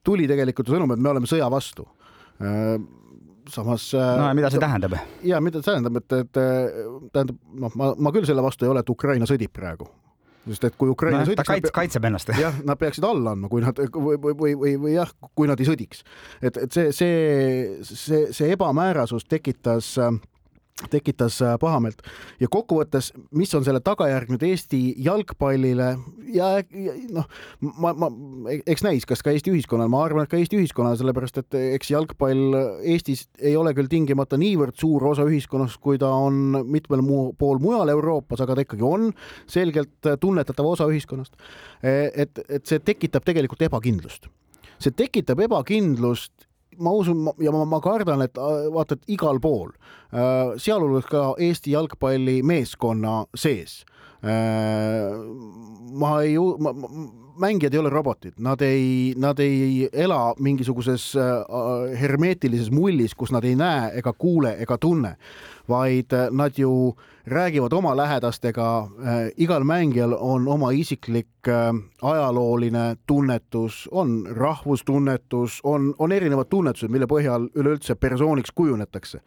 [0.04, 1.86] tuli tegelikult sõnum, et me oleme sõja vastu
[3.54, 3.92] samas.
[3.94, 4.98] no ja mida see tähendab?
[5.26, 6.42] ja mida see tähendab, et, et
[7.14, 9.90] tähendab, noh, ma, ma küll selle vastu ei ole, et Ukraina sõdib praegu
[10.48, 11.48] sest et kui Ukraina no, sõdiks.
[11.48, 12.32] kaitseb, kaitseb ennast.
[12.40, 15.68] jah, nad peaksid alla andma, kui nad või, või, või, või jah, kui nad ei
[15.68, 16.04] sõdiks.
[16.42, 20.20] et, et see, see, see, see ebamäärasus tekitas äh,
[20.92, 22.02] tekitas äh, pahameelt.
[22.40, 25.90] Ja kokkuvõttes, mis on selle tagajärg nüüd Eesti jalgpallile?
[26.34, 27.26] Ja, ja noh,
[27.82, 28.10] ma, ma,
[28.60, 31.92] eks näis, kas ka Eesti ühiskonnal, ma arvan, et ka Eesti ühiskonnal, sellepärast et eks
[31.94, 37.32] jalgpall Eestis ei ole küll tingimata niivõrd suur osa ühiskonnast, kui ta on mitmel muu
[37.38, 39.10] pool mujal Euroopas, aga ta ikkagi on
[39.50, 41.34] selgelt tunnetatav osa ühiskonnast.
[41.82, 44.30] E, et, et see tekitab tegelikult ebakindlust.
[44.78, 46.47] See tekitab ebakindlust
[46.80, 49.72] ma usun ja ma, ma kardan, et äh, vaata, et igal pool,
[50.14, 53.84] äh, sealhulgas ka Eesti jalgpallimeeskonna sees.
[54.24, 55.14] Äh,
[55.98, 56.36] ma ei,
[57.38, 61.14] mängijad ei ole robotid, nad ei, nad ei ela mingisuguses
[62.00, 65.16] hermeetilises mullis, kus nad ei näe ega kuule ega tunne,
[65.70, 66.96] vaid nad ju
[67.28, 75.94] räägivad oma lähedastega, äh, igal mängijal on oma isiklik äh, ajalooline tunnetus, on rahvustunnetus, on,
[76.00, 79.20] on erinevad tunnetused, mille põhjal üleüldse persooniks kujunetakse.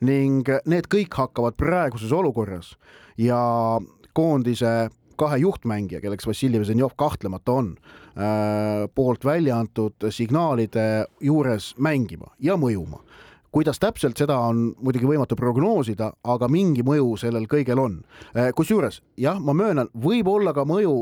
[0.00, 2.76] ning need kõik hakkavad praeguses olukorras
[3.18, 3.80] ja
[4.18, 12.32] koondise kahe juhtmängija, kelleks Vassiljev Zenjov kahtlemata on, äh, poolt välja antud signaalide juures mängima
[12.38, 13.02] ja mõjuma.
[13.50, 18.00] Kuidas täpselt, seda on muidugi võimatu prognoosida, aga mingi mõju sellel kõigel on.
[18.36, 20.96] Äh, kusjuures jah, ma möönan, võib olla ka mõju,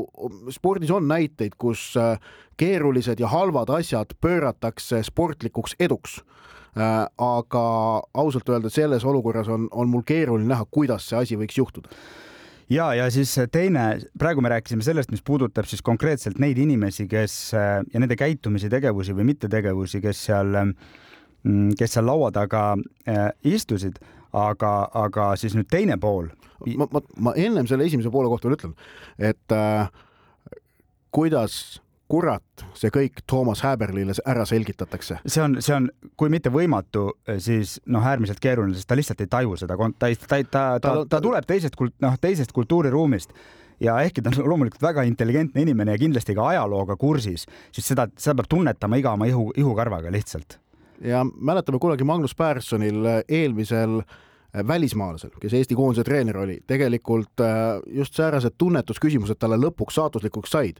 [0.55, 2.21] spordis on näiteid, kus äh,
[2.57, 6.21] keerulised ja halvad asjad pööratakse sportlikuks eduks.
[6.77, 7.61] Aga
[8.13, 11.89] ausalt öelda selles olukorras on, on mul keeruline näha, kuidas see asi võiks juhtuda
[12.69, 13.85] ja, ja siis teine,
[14.19, 19.15] praegu me rääkisime sellest, mis puudutab siis konkreetselt neid inimesi, kes ja nende käitumisi, tegevusi
[19.17, 22.69] või mittetegevusi, kes seal, mm, kes seal laua taga
[23.47, 23.99] istusid,
[24.35, 26.29] aga, aga siis nüüd teine pool.
[26.77, 28.73] ma, ma, ma ennem selle esimese poole kohta veel ütlen,
[29.19, 29.89] et äh,
[31.13, 35.19] kuidas kurat see kõik Toomas Häberlile ära selgitatakse?
[35.25, 35.89] see on, see on,
[36.19, 37.09] kui mitte võimatu,
[37.43, 41.21] siis noh, äärmiselt keeruline, sest ta lihtsalt ei taju seda, ta, ta, ta, ta, ta,
[41.23, 43.33] tuleb teisest, noh, teisest kultuuriruumist
[43.83, 48.07] ja ehkki ta on loomulikult väga intelligentne inimene ja kindlasti ka ajalooga kursis, siis seda,
[48.17, 50.59] seda peab tunnetama iga oma ihu, ihukarvaga lihtsalt.
[51.01, 52.35] ja mäletame kunagi Magnus
[53.27, 54.15] eelmisel äh,
[54.55, 60.53] Äh, välismaalasel, kes Eesti koondise treener oli, tegelikult äh, just säärased tunnetusküsimused talle lõpuks saatuslikuks
[60.55, 60.79] said.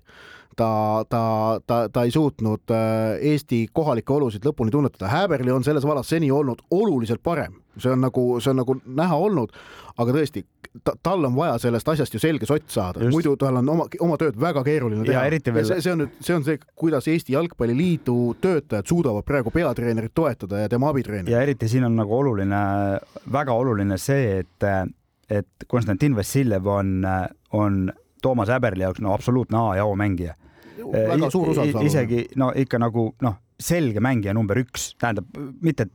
[0.55, 1.21] Ta, ta,
[1.67, 5.09] ta, ta ei suutnud äh, Eesti kohalikke olusid lõpuni tunnetada.
[5.11, 9.19] Häberli on selles vallas seni olnud oluliselt parem, see on nagu, see on nagu näha
[9.27, 9.53] olnud,
[9.97, 10.43] aga tõesti,
[10.83, 14.17] ta, tal on vaja sellest asjast ju selge sott saada, muidu tal on oma, oma
[14.21, 15.25] tööd väga keeruline teha.
[15.27, 15.65] Veel...
[15.67, 20.63] see, see on nüüd, see on see, kuidas Eesti Jalgpalliliidu töötajad suudavad praegu peatreenerit toetada
[20.63, 21.33] ja tema abitreenerit.
[21.33, 22.63] ja eriti siin on nagu oluline,
[23.33, 24.69] väga oluline see, et,
[25.29, 26.99] et Konstantin Vassiljev on,
[27.53, 27.87] on
[28.21, 30.35] Toomas Häberli jaoks no absoluutne A ja O mängija.
[30.77, 31.83] väga suur usaldus.
[31.83, 35.25] isegi no ikka nagu noh, selge mängija number üks, tähendab
[35.61, 35.87] mitte,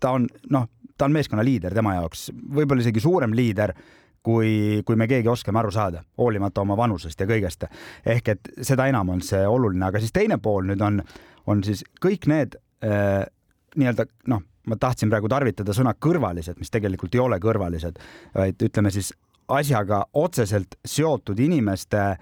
[0.00, 3.74] ta on noh, ta on meeskonna liider tema jaoks, võib-olla isegi suurem liider
[4.24, 7.66] kui, kui me keegi oskame aru saada, hoolimata oma vanusest ja kõigest.
[8.06, 11.02] ehk et seda enam on see oluline, aga siis teine pool nüüd on,
[11.46, 13.26] on siis kõik need äh,
[13.76, 18.00] nii-öelda noh, ma tahtsin praegu tarvitada sõna kõrvalised, mis tegelikult ei ole kõrvalised,
[18.34, 19.12] vaid ütleme siis
[19.48, 22.18] asjaga otseselt seotud inimeste äh,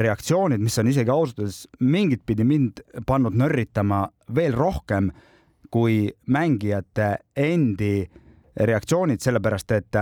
[0.00, 5.10] reaktsioonid, mis on isegi ausalt öeldes mingit pidi mind pannud nörritama veel rohkem
[5.70, 8.04] kui mängijate endi
[8.54, 9.96] reaktsioonid, sellepärast et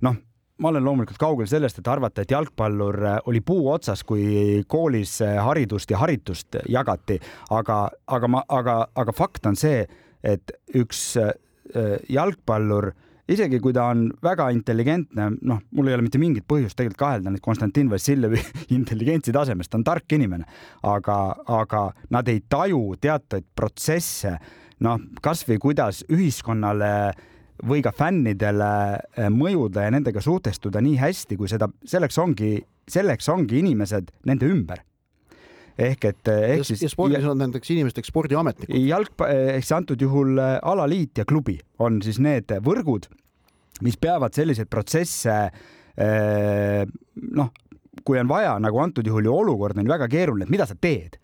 [0.00, 0.14] noh,
[0.58, 5.18] ma olen loomulikult kaugel sellest, et arvata, et jalgpallur äh, oli puu otsas, kui koolis
[5.22, 7.18] äh, haridust ja haritust jagati,
[7.54, 9.84] aga, aga ma, aga, aga fakt on see,
[10.26, 11.30] et üks äh,
[12.10, 12.90] jalgpallur
[13.28, 17.32] isegi kui ta on väga intelligentne, noh, mul ei ole mitte mingit põhjust tegelikult kahelda
[17.32, 18.40] nüüd Konstantin Vassiljevi
[18.78, 20.48] intelligentsi tasemest, ta on tark inimene,
[20.88, 21.18] aga,
[21.60, 24.34] aga nad ei taju teatud protsesse,
[24.84, 26.92] noh, kasvõi kuidas ühiskonnale
[27.68, 32.52] või ka fännidele eh, mõjuda ja nendega suhtestuda nii hästi, kui seda, selleks ongi,
[32.88, 34.84] selleks ongi inimesed nende ümber
[35.78, 36.82] ehk et eh, ehk siis.
[36.82, 38.76] ja spordis on nendeks inimesteks spordiametnikud.
[38.88, 43.08] jalgpall, ehk siis antud juhul eh, alaliit ja klubi on siis need võrgud,
[43.86, 45.38] mis peavad selliseid protsesse
[45.98, 47.48] noh,
[48.06, 51.16] kui on vaja, nagu antud juhul ju olukord on väga keeruline, et mida sa teed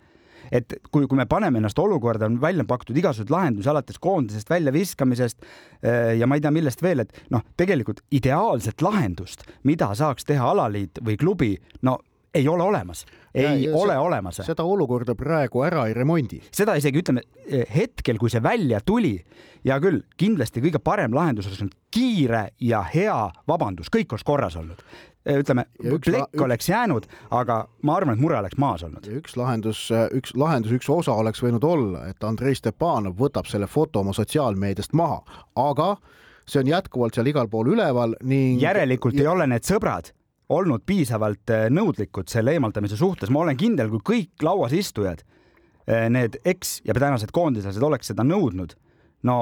[0.52, 5.44] et kui, kui me paneme ennast olukorda, on välja pakutud igasuguseid lahendusi alates koondisest väljaviskamisest
[5.44, 10.50] eh, ja ma ei tea, millest veel, et noh, tegelikult ideaalset lahendust, mida saaks teha
[10.54, 11.54] alaliit või klubi,
[11.86, 11.98] no
[12.34, 14.40] ei ole olemas, ei ja, ole see, olemas.
[14.46, 16.40] seda olukorda praegu ära ei remondi.
[16.52, 19.14] seda isegi ütleme eh, hetkel, kui see välja tuli,
[19.64, 23.18] hea küll, kindlasti kõige parem lahendus oleks olnud kiire ja hea
[23.48, 24.82] vabandus, kõik oleks korras olnud.
[25.24, 29.06] Eh, ütleme, plekk oleks jäänud, aga ma arvan, et mure oleks maas olnud.
[29.20, 34.02] üks lahendus, üks lahendus, üks osa oleks võinud olla, et Andrei Stepanov võtab selle foto
[34.02, 35.22] oma sotsiaalmeediast maha,
[35.54, 35.94] aga
[36.44, 38.60] see on jätkuvalt seal igal pool üleval ning.
[38.60, 39.24] järelikult ja...
[39.24, 40.12] ei ole need sõbrad
[40.52, 45.24] olnud piisavalt eh, nõudlikud selle eemaldamise suhtes, ma olen kindel, kui kõik lauas istujad,
[45.86, 48.74] eh, need eks- ja tänased koondislased oleks seda nõudnud,
[49.24, 49.38] no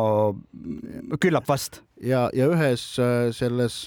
[1.18, 1.82] küllap vast.
[2.02, 2.82] ja, ja ühes
[3.30, 3.86] selles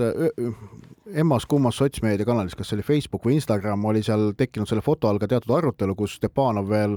[1.14, 5.28] emmas-kummas sotsmeediakanalis, kas see oli Facebook või Instagram, oli seal tekkinud selle foto all ka
[5.28, 6.96] teatud arutelu, kus Stepanov veel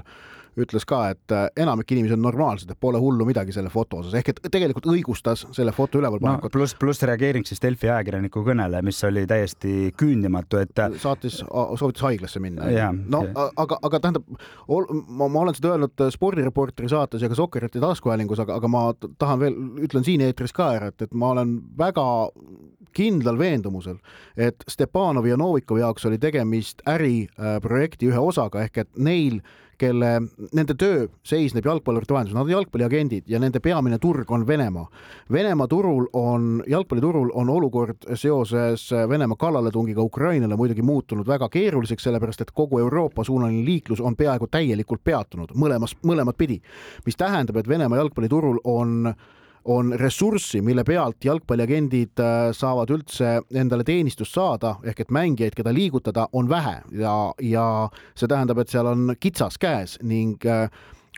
[0.65, 4.15] ütles ka, et äh, enamik inimesi on normaalsed, et pole hullu midagi selle foto osas,
[4.19, 6.55] ehk et tegelikult õigustas selle foto ülevalpanekut no,.
[6.55, 12.07] pluss, pluss reageering siis Delfi ajakirjaniku kõnele, mis oli täiesti küündimatu, et äh, saatis, soovitas
[12.09, 12.71] haiglasse minna.
[13.09, 13.25] no
[13.57, 14.29] aga, aga tähendab,
[15.09, 18.89] ma, ma olen seda öelnud äh, spordireporteri saates ja ka Sokkeriti taskuhäälingus, aga, aga ma
[19.19, 22.09] tahan veel, ütlen siin eetris ka ära, et, et ma olen väga
[22.97, 23.99] kindlal veendumusel,
[24.37, 29.41] et Stepanovi ja Novikovi jaoks oli tegemist äriprojekti ühe osaga ehk et neil
[29.79, 30.11] kelle,
[30.53, 34.87] nende töö seisneb jalgpallurite vahenduses, nad on jalgpalliagendid ja nende peamine turg on Venemaa.
[35.33, 42.47] Venemaa turul on, jalgpalliturul on olukord seoses Venemaa kallaletungiga Ukrainale muidugi muutunud väga keeruliseks, sellepärast
[42.47, 46.61] et kogu Euroopa suunaline liiklus on peaaegu täielikult peatunud mõlemas, mõlemat pidi,
[47.07, 49.15] mis tähendab, et Venemaa jalgpalliturul on
[49.65, 55.73] on ressurssi, mille pealt jalgpalliagendid äh, saavad üldse endale teenistust saada, ehk et mängijaid, keda
[55.75, 56.79] liigutada, on vähe.
[56.99, 57.67] Ja, ja
[58.15, 60.69] see tähendab, et seal on kitsas käes ning äh,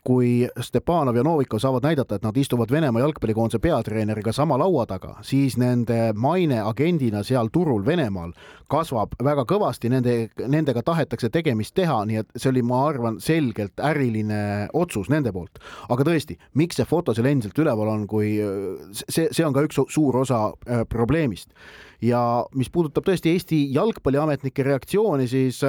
[0.07, 5.17] kui Stepanov ja Novikov saavad näidata, et nad istuvad Venemaa jalgpallikoondise peatreeneriga sama laua taga,
[5.27, 8.33] siis nende maine agendina seal turul Venemaal
[8.71, 10.15] kasvab väga kõvasti, nende,
[10.49, 15.61] nendega tahetakse tegemist teha, nii et see oli, ma arvan, selgelt äriline otsus nende poolt.
[15.89, 18.37] aga tõesti, miks see foto seal endiselt üleval on, kui
[18.93, 21.51] see, see on ka üks suur osa äh, probleemist.
[22.01, 25.61] ja mis puudutab tõesti Eesti jalgpalliametnike reaktsiooni, siis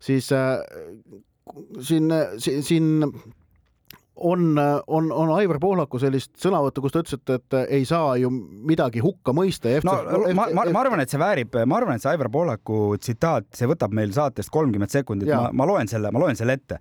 [0.00, 0.58] siis äh,
[1.80, 2.08] siin,
[2.38, 3.12] siin
[4.20, 8.30] on, on, on Aivar Pohlaku sellist sõnavõttu, kus ta ütles, et, et ei saa ju
[8.30, 9.72] midagi hukka mõista.
[9.86, 13.50] no ma, ma, ma arvan, et see väärib, ma arvan, et see Aivar Pohlaku tsitaat,
[13.56, 16.80] see võtab meil saatest kolmkümmend sekundit, ma, ma loen selle, ma loen selle ette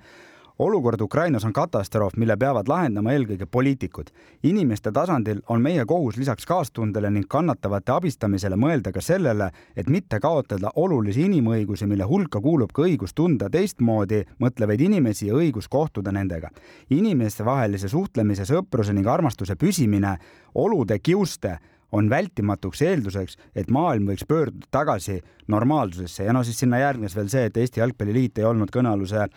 [0.59, 4.07] olukord Ukrainas on katastroof, mille peavad lahendama eelkõige poliitikud.
[4.43, 10.19] inimeste tasandil on meie kohus lisaks kaastundele ning kannatavate abistamisele mõelda ka sellele, et mitte
[10.19, 16.11] kaotada olulisi inimõigusi, mille hulka kuulub ka õigus tunda teistmoodi mõtlevaid inimesi ja õigus kohtuda
[16.11, 16.49] nendega.
[16.89, 20.17] inimestevahelise suhtlemise, sõpruse ning armastuse püsimine
[20.55, 21.59] olude kiuste
[21.91, 27.29] on vältimatuks eelduseks, et maailm võiks pöörduda tagasi normaalsusesse ja no siis sinna järgnes veel
[27.29, 29.27] see, et Eesti Jalgpalliliit ei olnud kõnealuse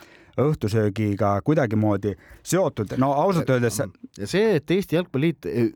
[0.41, 3.78] õhtusöögiga kuidagimoodi seotud, no ausalt öeldes.
[4.18, 5.70] ja see, et Eesti Jalgpalliliit eh,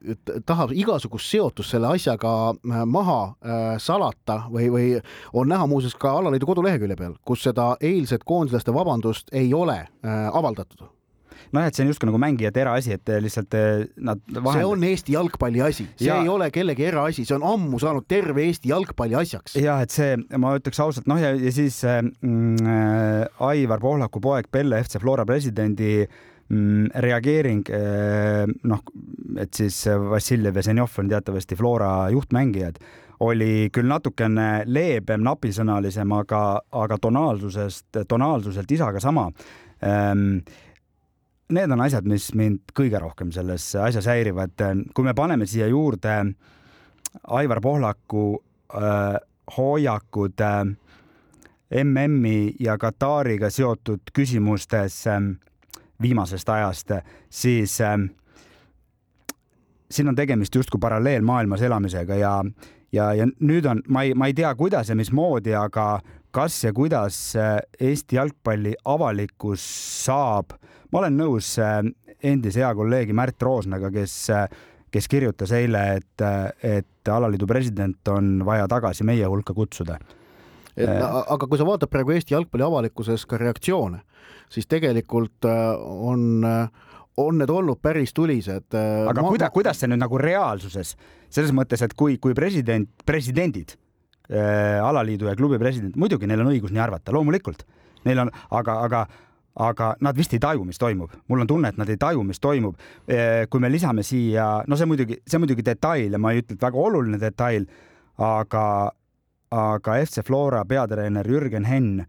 [0.47, 4.91] tahab igasugust seotust selle asjaga äh, maha äh, salata või, või
[5.33, 10.29] on näha muuseas ka alaliidu kodulehekülje peal, kus seda eilset koondislaste vabandust ei ole äh,
[10.33, 10.96] avaldatud
[11.57, 14.61] nojah, et see on justkui nagu mängijate eraasi, et lihtsalt eh, nad vahend...
[14.61, 16.21] see on Eesti jalgpalli asi, see ja...
[16.23, 19.57] ei ole kellegi eraasi, see on ammu saanud terve Eesti jalgpalli asjaks.
[19.63, 24.51] ja et see, ma ütleks ausalt, noh ja, ja siis eh, mm, Aivar Pohlaku poeg
[24.53, 27.65] Pelle FC Flora presidendi mm, reageering
[28.67, 28.87] noh,
[29.43, 29.83] et siis
[30.13, 32.81] Vassiljev ja Zenjov on teatavasti Flora juhtmängijad
[33.25, 36.43] oli küll natukene leebem, napisõnalisem, aga,
[36.77, 39.31] aga tonaalsusest, tonaalsuselt isaga sama.
[39.85, 40.39] Ähm,
[41.49, 44.57] need on asjad, mis mind kõige rohkem selles asjas häirivad.
[44.95, 46.35] kui me paneme siia juurde
[47.29, 48.43] Aivar Pohlaku
[48.75, 49.17] äh,
[49.57, 50.65] hoiakud äh,
[51.85, 55.21] MM-i ja Katariga seotud küsimustes äh,
[56.03, 56.91] viimasest ajast,
[57.31, 57.97] siis äh,
[59.91, 62.45] siin on tegemist justkui paralleelmaailmas elamisega ja,
[62.93, 66.73] ja, ja nüüd on, ma ei, ma ei tea, kuidas ja mismoodi, aga kas ja
[66.73, 69.65] kuidas äh, Eesti jalgpalli avalikkus
[70.05, 71.81] saab äh, ma olen nõus äh,
[72.25, 74.47] endise hea kolleegi Märt Roosnaga, kes, äh,
[74.93, 79.99] kes kirjutas eile, et, äh, et alaliidu president on vaja tagasi meie hulka kutsuda.
[80.77, 84.03] et aga kui sa vaatad praegu Eesti jalgpalli avalikkuses ka reaktsioone,
[84.53, 86.45] siis tegelikult on
[87.17, 88.75] on need olnud päris tulised.
[88.77, 90.91] aga ma, kuida-, kuidas see nüüd nagu reaalsuses,
[91.33, 93.73] selles mõttes, et kui, kui president, presidendid
[94.29, 97.65] äh,, alaliidu ja klubi president, muidugi neil on õigus nii arvata, loomulikult,
[98.05, 99.07] neil on, aga, aga
[99.57, 101.13] aga nad vist ei taju, mis toimub.
[101.29, 102.77] mul on tunne, et nad ei taju, mis toimub.
[103.51, 106.67] kui me lisame siia, no see muidugi, see muidugi detail ja ma ei ütle, et
[106.67, 107.67] väga oluline detail,
[108.23, 108.67] aga,
[109.51, 112.05] aga FC Flora peatreener Jürgen Henn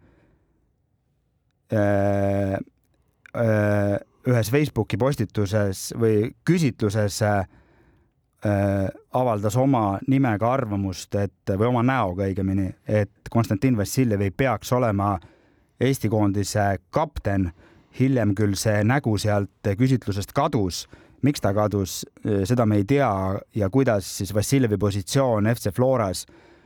[1.74, 2.58] öö,
[3.36, 7.40] öö, ühes Facebooki postituses või küsitluses öö,
[9.14, 15.16] avaldas oma nimega arvamust, et või oma näoga õigemini, et Konstantin Vassiljev ei peaks olema
[15.16, 15.34] äh,
[15.80, 17.52] Eesti koondise kapten.
[18.00, 20.88] hiljem küll see nägu sealt küsitlusest kadus.
[21.22, 22.06] miks ta kadus,
[22.44, 26.26] seda me ei tea ja kuidas siis Vassiljevi positsioon FC Floras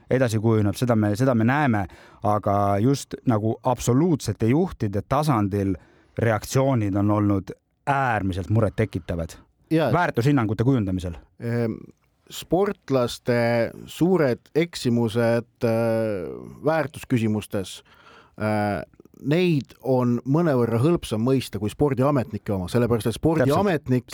[0.09, 1.85] edasi kujuneb, seda me, seda me näeme,
[2.23, 5.75] aga just nagu absoluutsete juhtide tasandil
[6.17, 7.51] reaktsioonid on olnud
[7.87, 9.37] äärmiselt murettekitavad
[9.71, 11.79] väärtushinnangute kujundamisel ehm
[12.31, 15.71] sportlaste suured eksimused äh,
[16.65, 17.83] väärtusküsimustes
[18.39, 18.83] äh,
[19.21, 24.09] neid on mõnevõrra hõlpsam mõista kui spordiametnike oma, sellepärast et spordiametnike,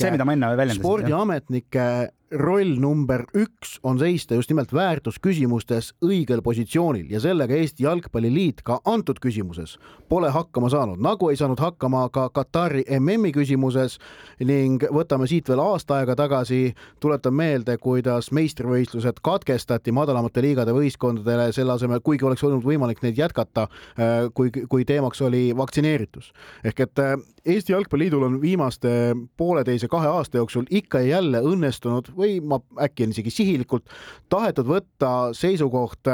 [0.75, 1.87] spordiametnike
[2.31, 8.81] roll number üks on seista just nimelt väärtusküsimustes õigel positsioonil ja sellega Eesti Jalgpalliliit ka
[8.85, 9.77] antud küsimuses
[10.09, 13.97] pole hakkama saanud, nagu ei saanud hakkama ka Katari MM-i küsimuses
[14.43, 16.73] ning võtame siit veel aasta aega tagasi,
[17.03, 23.19] tuletan meelde, kuidas meistrivõistlused katkestati madalamate liigade võistkondadele selle asemel, kuigi oleks olnud võimalik neid
[23.19, 26.31] jätkata, äh, kui, kui teemaks oli vaktsineeritus.
[26.63, 27.15] ehk et äh,
[27.47, 28.89] Eesti Jalgpalliliidul on viimaste
[29.37, 33.87] pooleteise kahe aasta jooksul ikka ja jälle õnnestunud või ma äkki isegi sihilikult
[34.29, 36.11] tahetud võtta seisukoht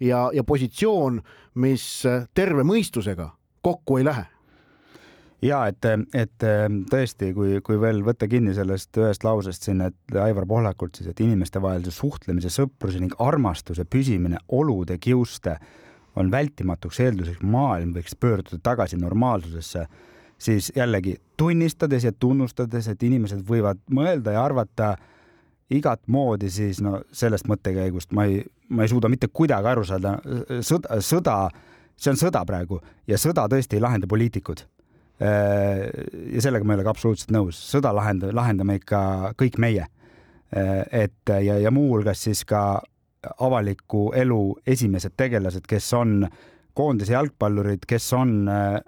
[0.00, 1.20] ja, ja positsioon,
[1.62, 1.88] mis
[2.34, 3.30] terve mõistusega
[3.64, 4.26] kokku ei lähe.
[5.44, 5.84] Ja et,
[6.16, 6.44] et
[6.88, 11.20] tõesti, kui, kui veel võtta kinni sellest ühest lausest siin, et Aivar Pohlakult siis, et
[11.20, 15.58] inimestevahelise suhtlemise, sõpruse ning armastuse püsimine olude kiuste
[16.16, 19.84] on vältimatuks eelduseks, maailm võiks pöörduda tagasi normaalsusesse.
[20.38, 24.94] Siis jällegi tunnistades ja tunnustades, et inimesed võivad mõelda ja arvata
[25.74, 30.16] igat moodi, siis no sellest mõttekäigust ma ei, ma ei suuda mitte kuidagi aru saada.
[30.64, 31.36] sõda, sõda,
[31.96, 34.64] see on sõda praegu ja sõda tõesti ei lahenda poliitikud.
[35.20, 39.86] ja sellega ma ei ole ka absoluutselt nõus, sõda lahenda, lahendame ikka kõik meie.
[40.92, 42.82] et ja, ja muuhulgas siis ka
[43.40, 46.26] avaliku elu esimesed tegelased, kes on
[46.74, 48.80] koondise jalgpallurid, kes on äh,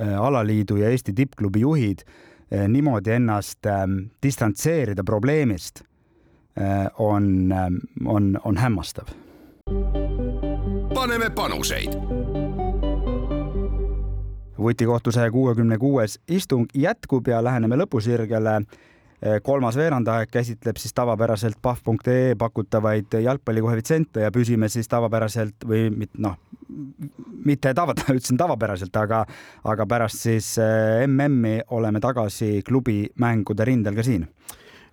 [0.00, 2.02] alaliidu ja Eesti tippklubi juhid,
[2.52, 3.84] äh, niimoodi ennast äh,
[4.22, 5.93] distantseerida probleemist äh,
[6.98, 7.66] on, äh,
[8.04, 9.06] on, on hämmastav.
[10.94, 11.92] paneme panuseid
[14.58, 18.62] vutikohtu saja kuuekümne kuues istung jätkub ja läheneme lõpusirgele
[19.42, 26.36] kolmas veerandaeg käsitleb siis tavapäraselt pahv.ee pakutavaid jalgpallikoefitsiente ja püsime siis tavapäraselt või noh,
[27.44, 29.24] mitte tava, ütlesin tavapäraselt, aga,
[29.64, 30.54] aga pärast siis
[31.06, 34.28] MM-i oleme tagasi klubi mängude rindel ka siin.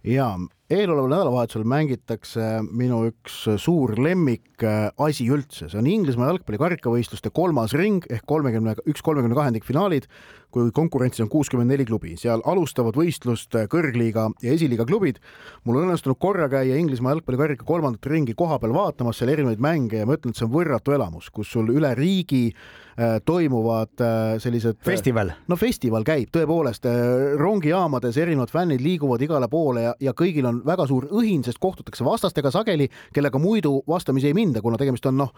[0.04, 0.38] ja
[0.72, 4.64] eeloleval nädalavahetusel mängitakse minu üks suur lemmik
[5.02, 10.08] asi üldse, see on Inglismaa jalgpalli karikavõistluste kolmas ring ehk kolmekümne, üks kolmekümne kahendikfinaalid,
[10.52, 15.22] kui konkurentsis on kuuskümmend neli klubi, seal alustavad võistlust kõrgliiga ja esiliiga klubid.
[15.64, 20.06] mul on õnnestunud korra käia Inglismaa jalgpallikarika kolmandat ringi kohapeal vaatamas seal erinevaid mänge ja
[20.06, 24.82] ma ütlen, et see on võrratu elamus, kus sul üle riigi äh, toimuvad äh, sellised
[24.86, 25.34] festival.
[25.48, 30.61] no festival käib tõepoolest äh,, rongijaamades erinevad fännid liiguvad igale poole ja, ja kõigil on
[30.66, 35.18] väga suur õhin, sest kohtutakse vastastega sageli, kellega muidu vastamisi ei minda, kuna tegemist on
[35.24, 35.32] noh,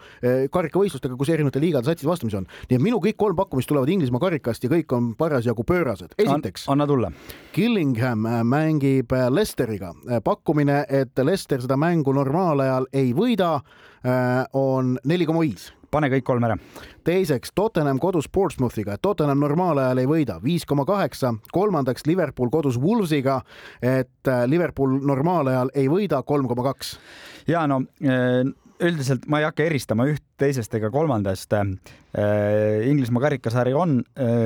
[0.52, 2.48] karikavõistlustega, kus erinevate liigade satsid vastamisi on.
[2.70, 6.16] nii et minu kõik kolm pakkumist tulevad Inglismaa karikast ja kõik on parasjagu pöörased.
[6.18, 7.12] esiteks An, anna tulla.
[7.52, 9.94] Killingham mängib Lesteriga.
[10.24, 13.60] pakkumine, et Lester seda mängu normaalajal ei võida,
[14.52, 16.56] on neli koma viis pane kõik kolm ära.
[17.06, 21.34] teiseks Tottenham kodus Portsmouthiga, et Tottenham normaalajal ei võida, viis koma kaheksa.
[21.52, 23.40] kolmandaks Liverpool kodus Wolvesiga,
[23.82, 26.98] et Liverpool normaalajal ei võida, kolm koma kaks.
[27.48, 27.82] ja no
[28.82, 31.52] üldiselt ma ei hakka eristama üht teisest ega kolmandast.
[32.88, 34.00] Inglismaa karikasari on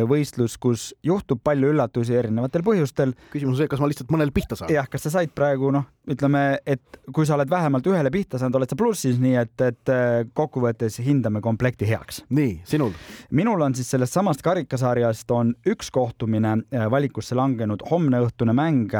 [0.09, 3.15] võistlus, kus juhtub palju üllatusi erinevatel põhjustel.
[3.33, 4.73] küsimus on see, kas ma lihtsalt mõnele pihta saan?
[4.73, 8.61] jah, kas sa said praegu noh, ütleme, et kui sa oled vähemalt ühele pihta saanud,
[8.61, 9.95] oled sa plussis, nii et, et
[10.37, 12.25] kokkuvõttes hindame komplekti heaks.
[12.29, 12.93] nii, sinul?
[13.31, 16.59] minul on siis sellest samast karikasarjast on üks kohtumine
[16.91, 18.93] valikusse langenud homne õhtune mäng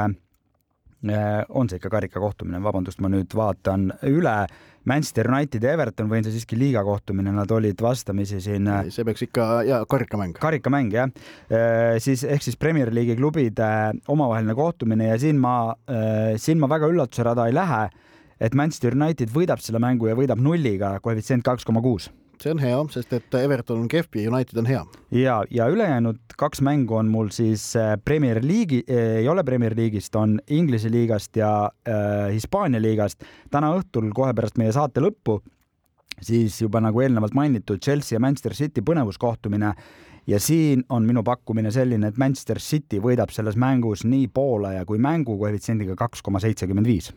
[1.49, 4.41] on see ikka karikakohtumine, vabandust, ma nüüd vaatan üle.
[4.89, 8.71] Manchester United ja Everton või on see siiski liiga kohtumine, nad olid vastamisi siin.
[8.91, 10.39] see peaks ikka ja karikamäng.
[10.41, 11.11] karikamäng jah,
[12.01, 13.69] siis ehk siis Premier League'i klubide
[14.09, 15.75] omavaheline kohtumine ja siin ma,
[16.37, 17.83] siin ma väga üllatuse rada ei lähe,
[18.41, 22.09] et Manchester United võidab selle mängu ja võidab nulliga, koefitsient kaks koma kuus
[22.43, 24.85] see on hea, sest et Everton on kehv ja United on hea.
[25.11, 27.73] ja, ja ülejäänud kaks mängu on mul siis
[28.05, 33.25] Premier League'i, ei ole Premier League'ist, on Inglise liigast ja äh, Hispaania liigast.
[33.51, 35.41] täna õhtul kohe pärast meie saate lõppu
[36.23, 39.73] siis juba nagu eelnevalt mainitud Chelsea ja Manchester City põnevuskohtumine
[40.29, 44.99] ja siin on minu pakkumine selline, et Manchester City võidab selles mängus nii poolaja kui
[44.99, 47.13] mängu koefitsiendiga kaks koma seitsekümmend viis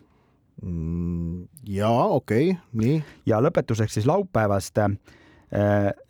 [0.62, 3.04] jaa, okei okay,, nii.
[3.26, 4.92] ja lõpetuseks siis laupäevast äh,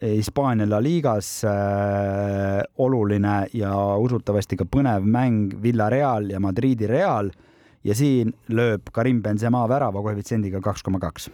[0.02, 7.32] Hispaania La Ligas äh, oluline ja usutavasti ka põnev mäng Villareal ja Madridi Real
[7.84, 11.30] ja siin lööb Karim Benzema värava koefitsiendiga kaks koma kaks.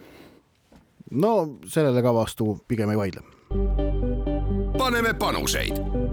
[1.11, 3.22] no sellele ka vastu pigem ei vaidle.
[4.78, 6.06] paneme panuseid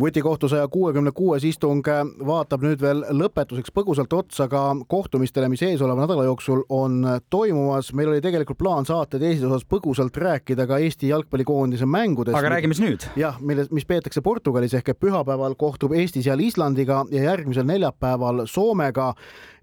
[0.00, 1.86] vutikohtu saja kuuekümne kuues istung
[2.26, 7.92] vaatab nüüd veel lõpetuseks põgusalt otsa ka kohtumistele, mis eesoleva nädala jooksul on toimumas.
[7.92, 12.38] meil oli tegelikult plaan saate teises osas põgusalt rääkida ka Eesti jalgpallikoondise mängudest.
[12.38, 13.06] aga räägime siis nüüd.
[13.16, 18.46] jah, milles, mis peetakse Portugalis ehk et pühapäeval kohtub Eesti seal Islandiga ja järgmisel neljapäeval
[18.46, 19.14] Soomega.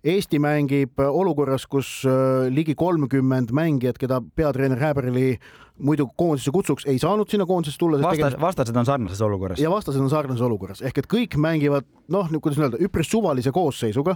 [0.04, 2.04] Eesti mängib olukorras, kus
[2.54, 5.38] ligi kolmkümmend mängijat, keda peatreener Häberli
[5.78, 8.00] muidu koondisse kutsuks, ei saanud sinna koondisesse tulla.
[8.02, 9.60] vastas tegel..., vastased on sarnases olukorras.
[9.60, 14.16] ja vastased on sarnases olukorras ehk et kõik mängivad noh, kuidas öelda, üpris suvalise koosseisuga,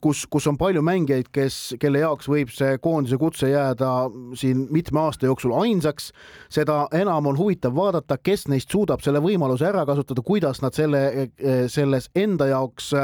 [0.00, 3.90] kus, kus on palju mängijaid, kes, kelle jaoks võib see koondise kutse jääda
[4.38, 6.12] siin mitme aasta jooksul ainsaks.
[6.50, 11.30] seda enam on huvitav vaadata, kes neist suudab selle võimaluse ära kasutada, kuidas nad selle,
[11.68, 12.94] selles enda jaoks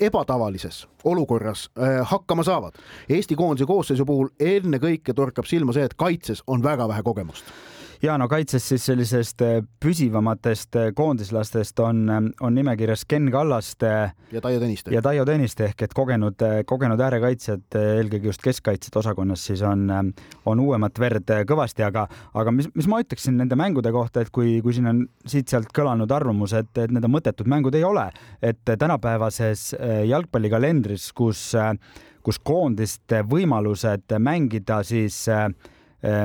[0.00, 1.68] ebatavalises olukorras
[2.10, 2.78] hakkama saavad.
[3.08, 7.44] Eesti koondise koosseisu puhul ennekõike torkab silma see, et kaitses on väga vähe kogemust
[8.02, 13.90] ja no kaitses siis sellisest äh, püsivamatest äh, koondislastest on, äh, on nimekirjas Ken Kallaste
[14.32, 14.92] ja Taio Tõniste.
[14.94, 19.86] ja Taio Tõniste ehk et kogenud, kogenud äärekaitsjad, eelkõige just keskkaitsjate osakonnas siis on,
[20.46, 24.58] on uuemat verd kõvasti, aga, aga mis, mis ma ütleksin nende mängude kohta, et kui,
[24.64, 28.08] kui siin on siit-sealt kõlanud arvamus, et, et need on mõttetud mängud, ei ole,
[28.42, 29.72] et tänapäevases
[30.08, 31.52] jalgpallikalendris, kus,
[32.24, 35.73] kus koondiste võimalused mängida siis äh, Äh,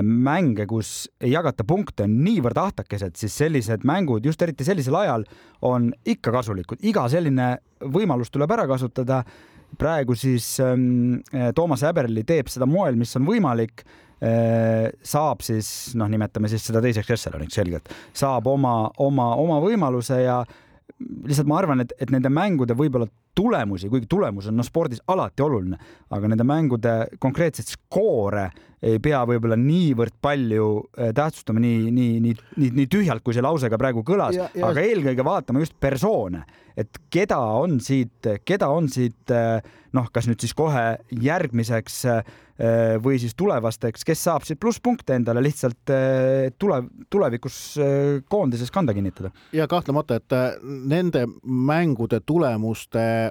[0.04, 5.24] mänge, kus ei jagata punkte, on niivõrd ahtakesed, siis sellised mängud just eriti sellisel ajal
[5.70, 6.82] on ikka kasulikud.
[6.84, 9.24] iga selline võimalus tuleb ära kasutada.
[9.78, 15.94] praegu siis ähm, äh, Toomas Häberli teeb seda moel, mis on võimalik äh, saab siis
[15.96, 20.44] noh, nimetame siis seda teiseks ešeloniks selgelt, saab oma, oma, oma võimaluse ja
[21.00, 23.08] lihtsalt ma arvan, et, et nende mängude võib-olla
[23.40, 25.80] tulemusi, kuigi tulemus on noh, spordis alati oluline,
[26.12, 28.50] aga nende mängude konkreetseid skoore
[28.86, 33.44] ei pea võib-olla niivõrd palju äh, tähtsustama nii, nii, nii, nii, nii tühjalt, kui see
[33.44, 36.46] lause ka praegu kõlas, aga eelkõige vaatama just persoone,
[36.80, 39.60] et keda on siit, keda on siit äh,
[39.96, 42.38] noh, kas nüüd siis kohe järgmiseks äh,
[43.04, 45.92] või siis tulevasteks, kes saab siit plusspunkte endale lihtsalt
[46.60, 47.60] tule, tulevikus
[48.28, 49.32] koondises kanda kinnitada.
[49.56, 50.36] ja kahtlemata, et
[50.92, 53.29] nende mängude tulemuste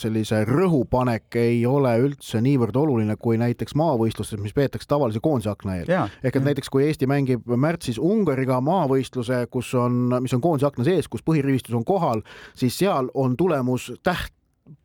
[0.00, 5.50] sellise rõhupanek ei ole üldse niivõrd oluline kui näiteks maavõistlus võistlustes, mis peetakse tavalise koondise
[5.50, 6.08] akna eel.
[6.22, 10.84] ehk et näiteks kui Eesti mängib märtsis Ungariga maavõistluse, kus on, mis on koondise akna
[10.84, 12.22] sees, kus põhirivistus on kohal,
[12.54, 14.32] siis seal on tulemus täht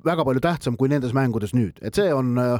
[0.06, 2.60] väga palju tähtsam kui nendes mängudes nüüd, et see on äh,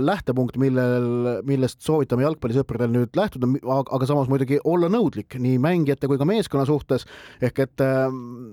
[0.00, 3.48] lähtepunkt, millel, millest soovitame jalgpallisõpradel nüüd lähtuda,
[3.82, 7.06] aga samas muidugi olla nõudlik nii mängijate kui ka meeskonna suhtes.
[7.42, 8.06] ehk et äh,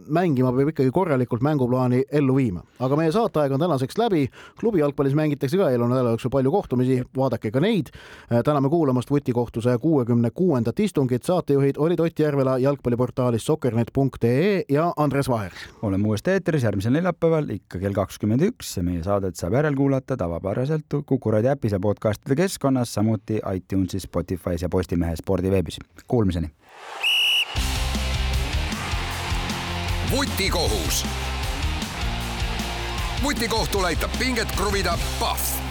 [0.10, 4.28] mängima peab ikkagi korralikult mänguplaani ellu viima, aga meie saateaeg on tänaseks läbi.
[4.60, 7.94] klubi jalgpallis mängitakse ka elu nädala jooksul palju kohtumisi, vaadake ka neid.
[8.32, 14.94] Äh, täname kuulamast vutikohtu saja kuuekümne kuuendat istungit, saatejuhid olid Ott Järvela jalgpalliportaalist sokker.net.ee ja
[14.98, 15.52] Andres Vaher.
[15.82, 18.78] oleme uuesti eetris järgmisel neljapäeval ikka kell kakskümmend kakskümmend üks.
[18.84, 24.70] meie saadet saab järelkuulata tavapäraselt Kuku raadio äpis ja podcastide keskkonnas, samuti iTunesis, Spotify's ja
[24.70, 25.80] Postimehe spordiveebis.
[26.08, 26.52] Kuulmiseni.
[30.12, 31.06] vutikohus.
[33.24, 35.70] vutikohtul aitab pinget kruvida Pahv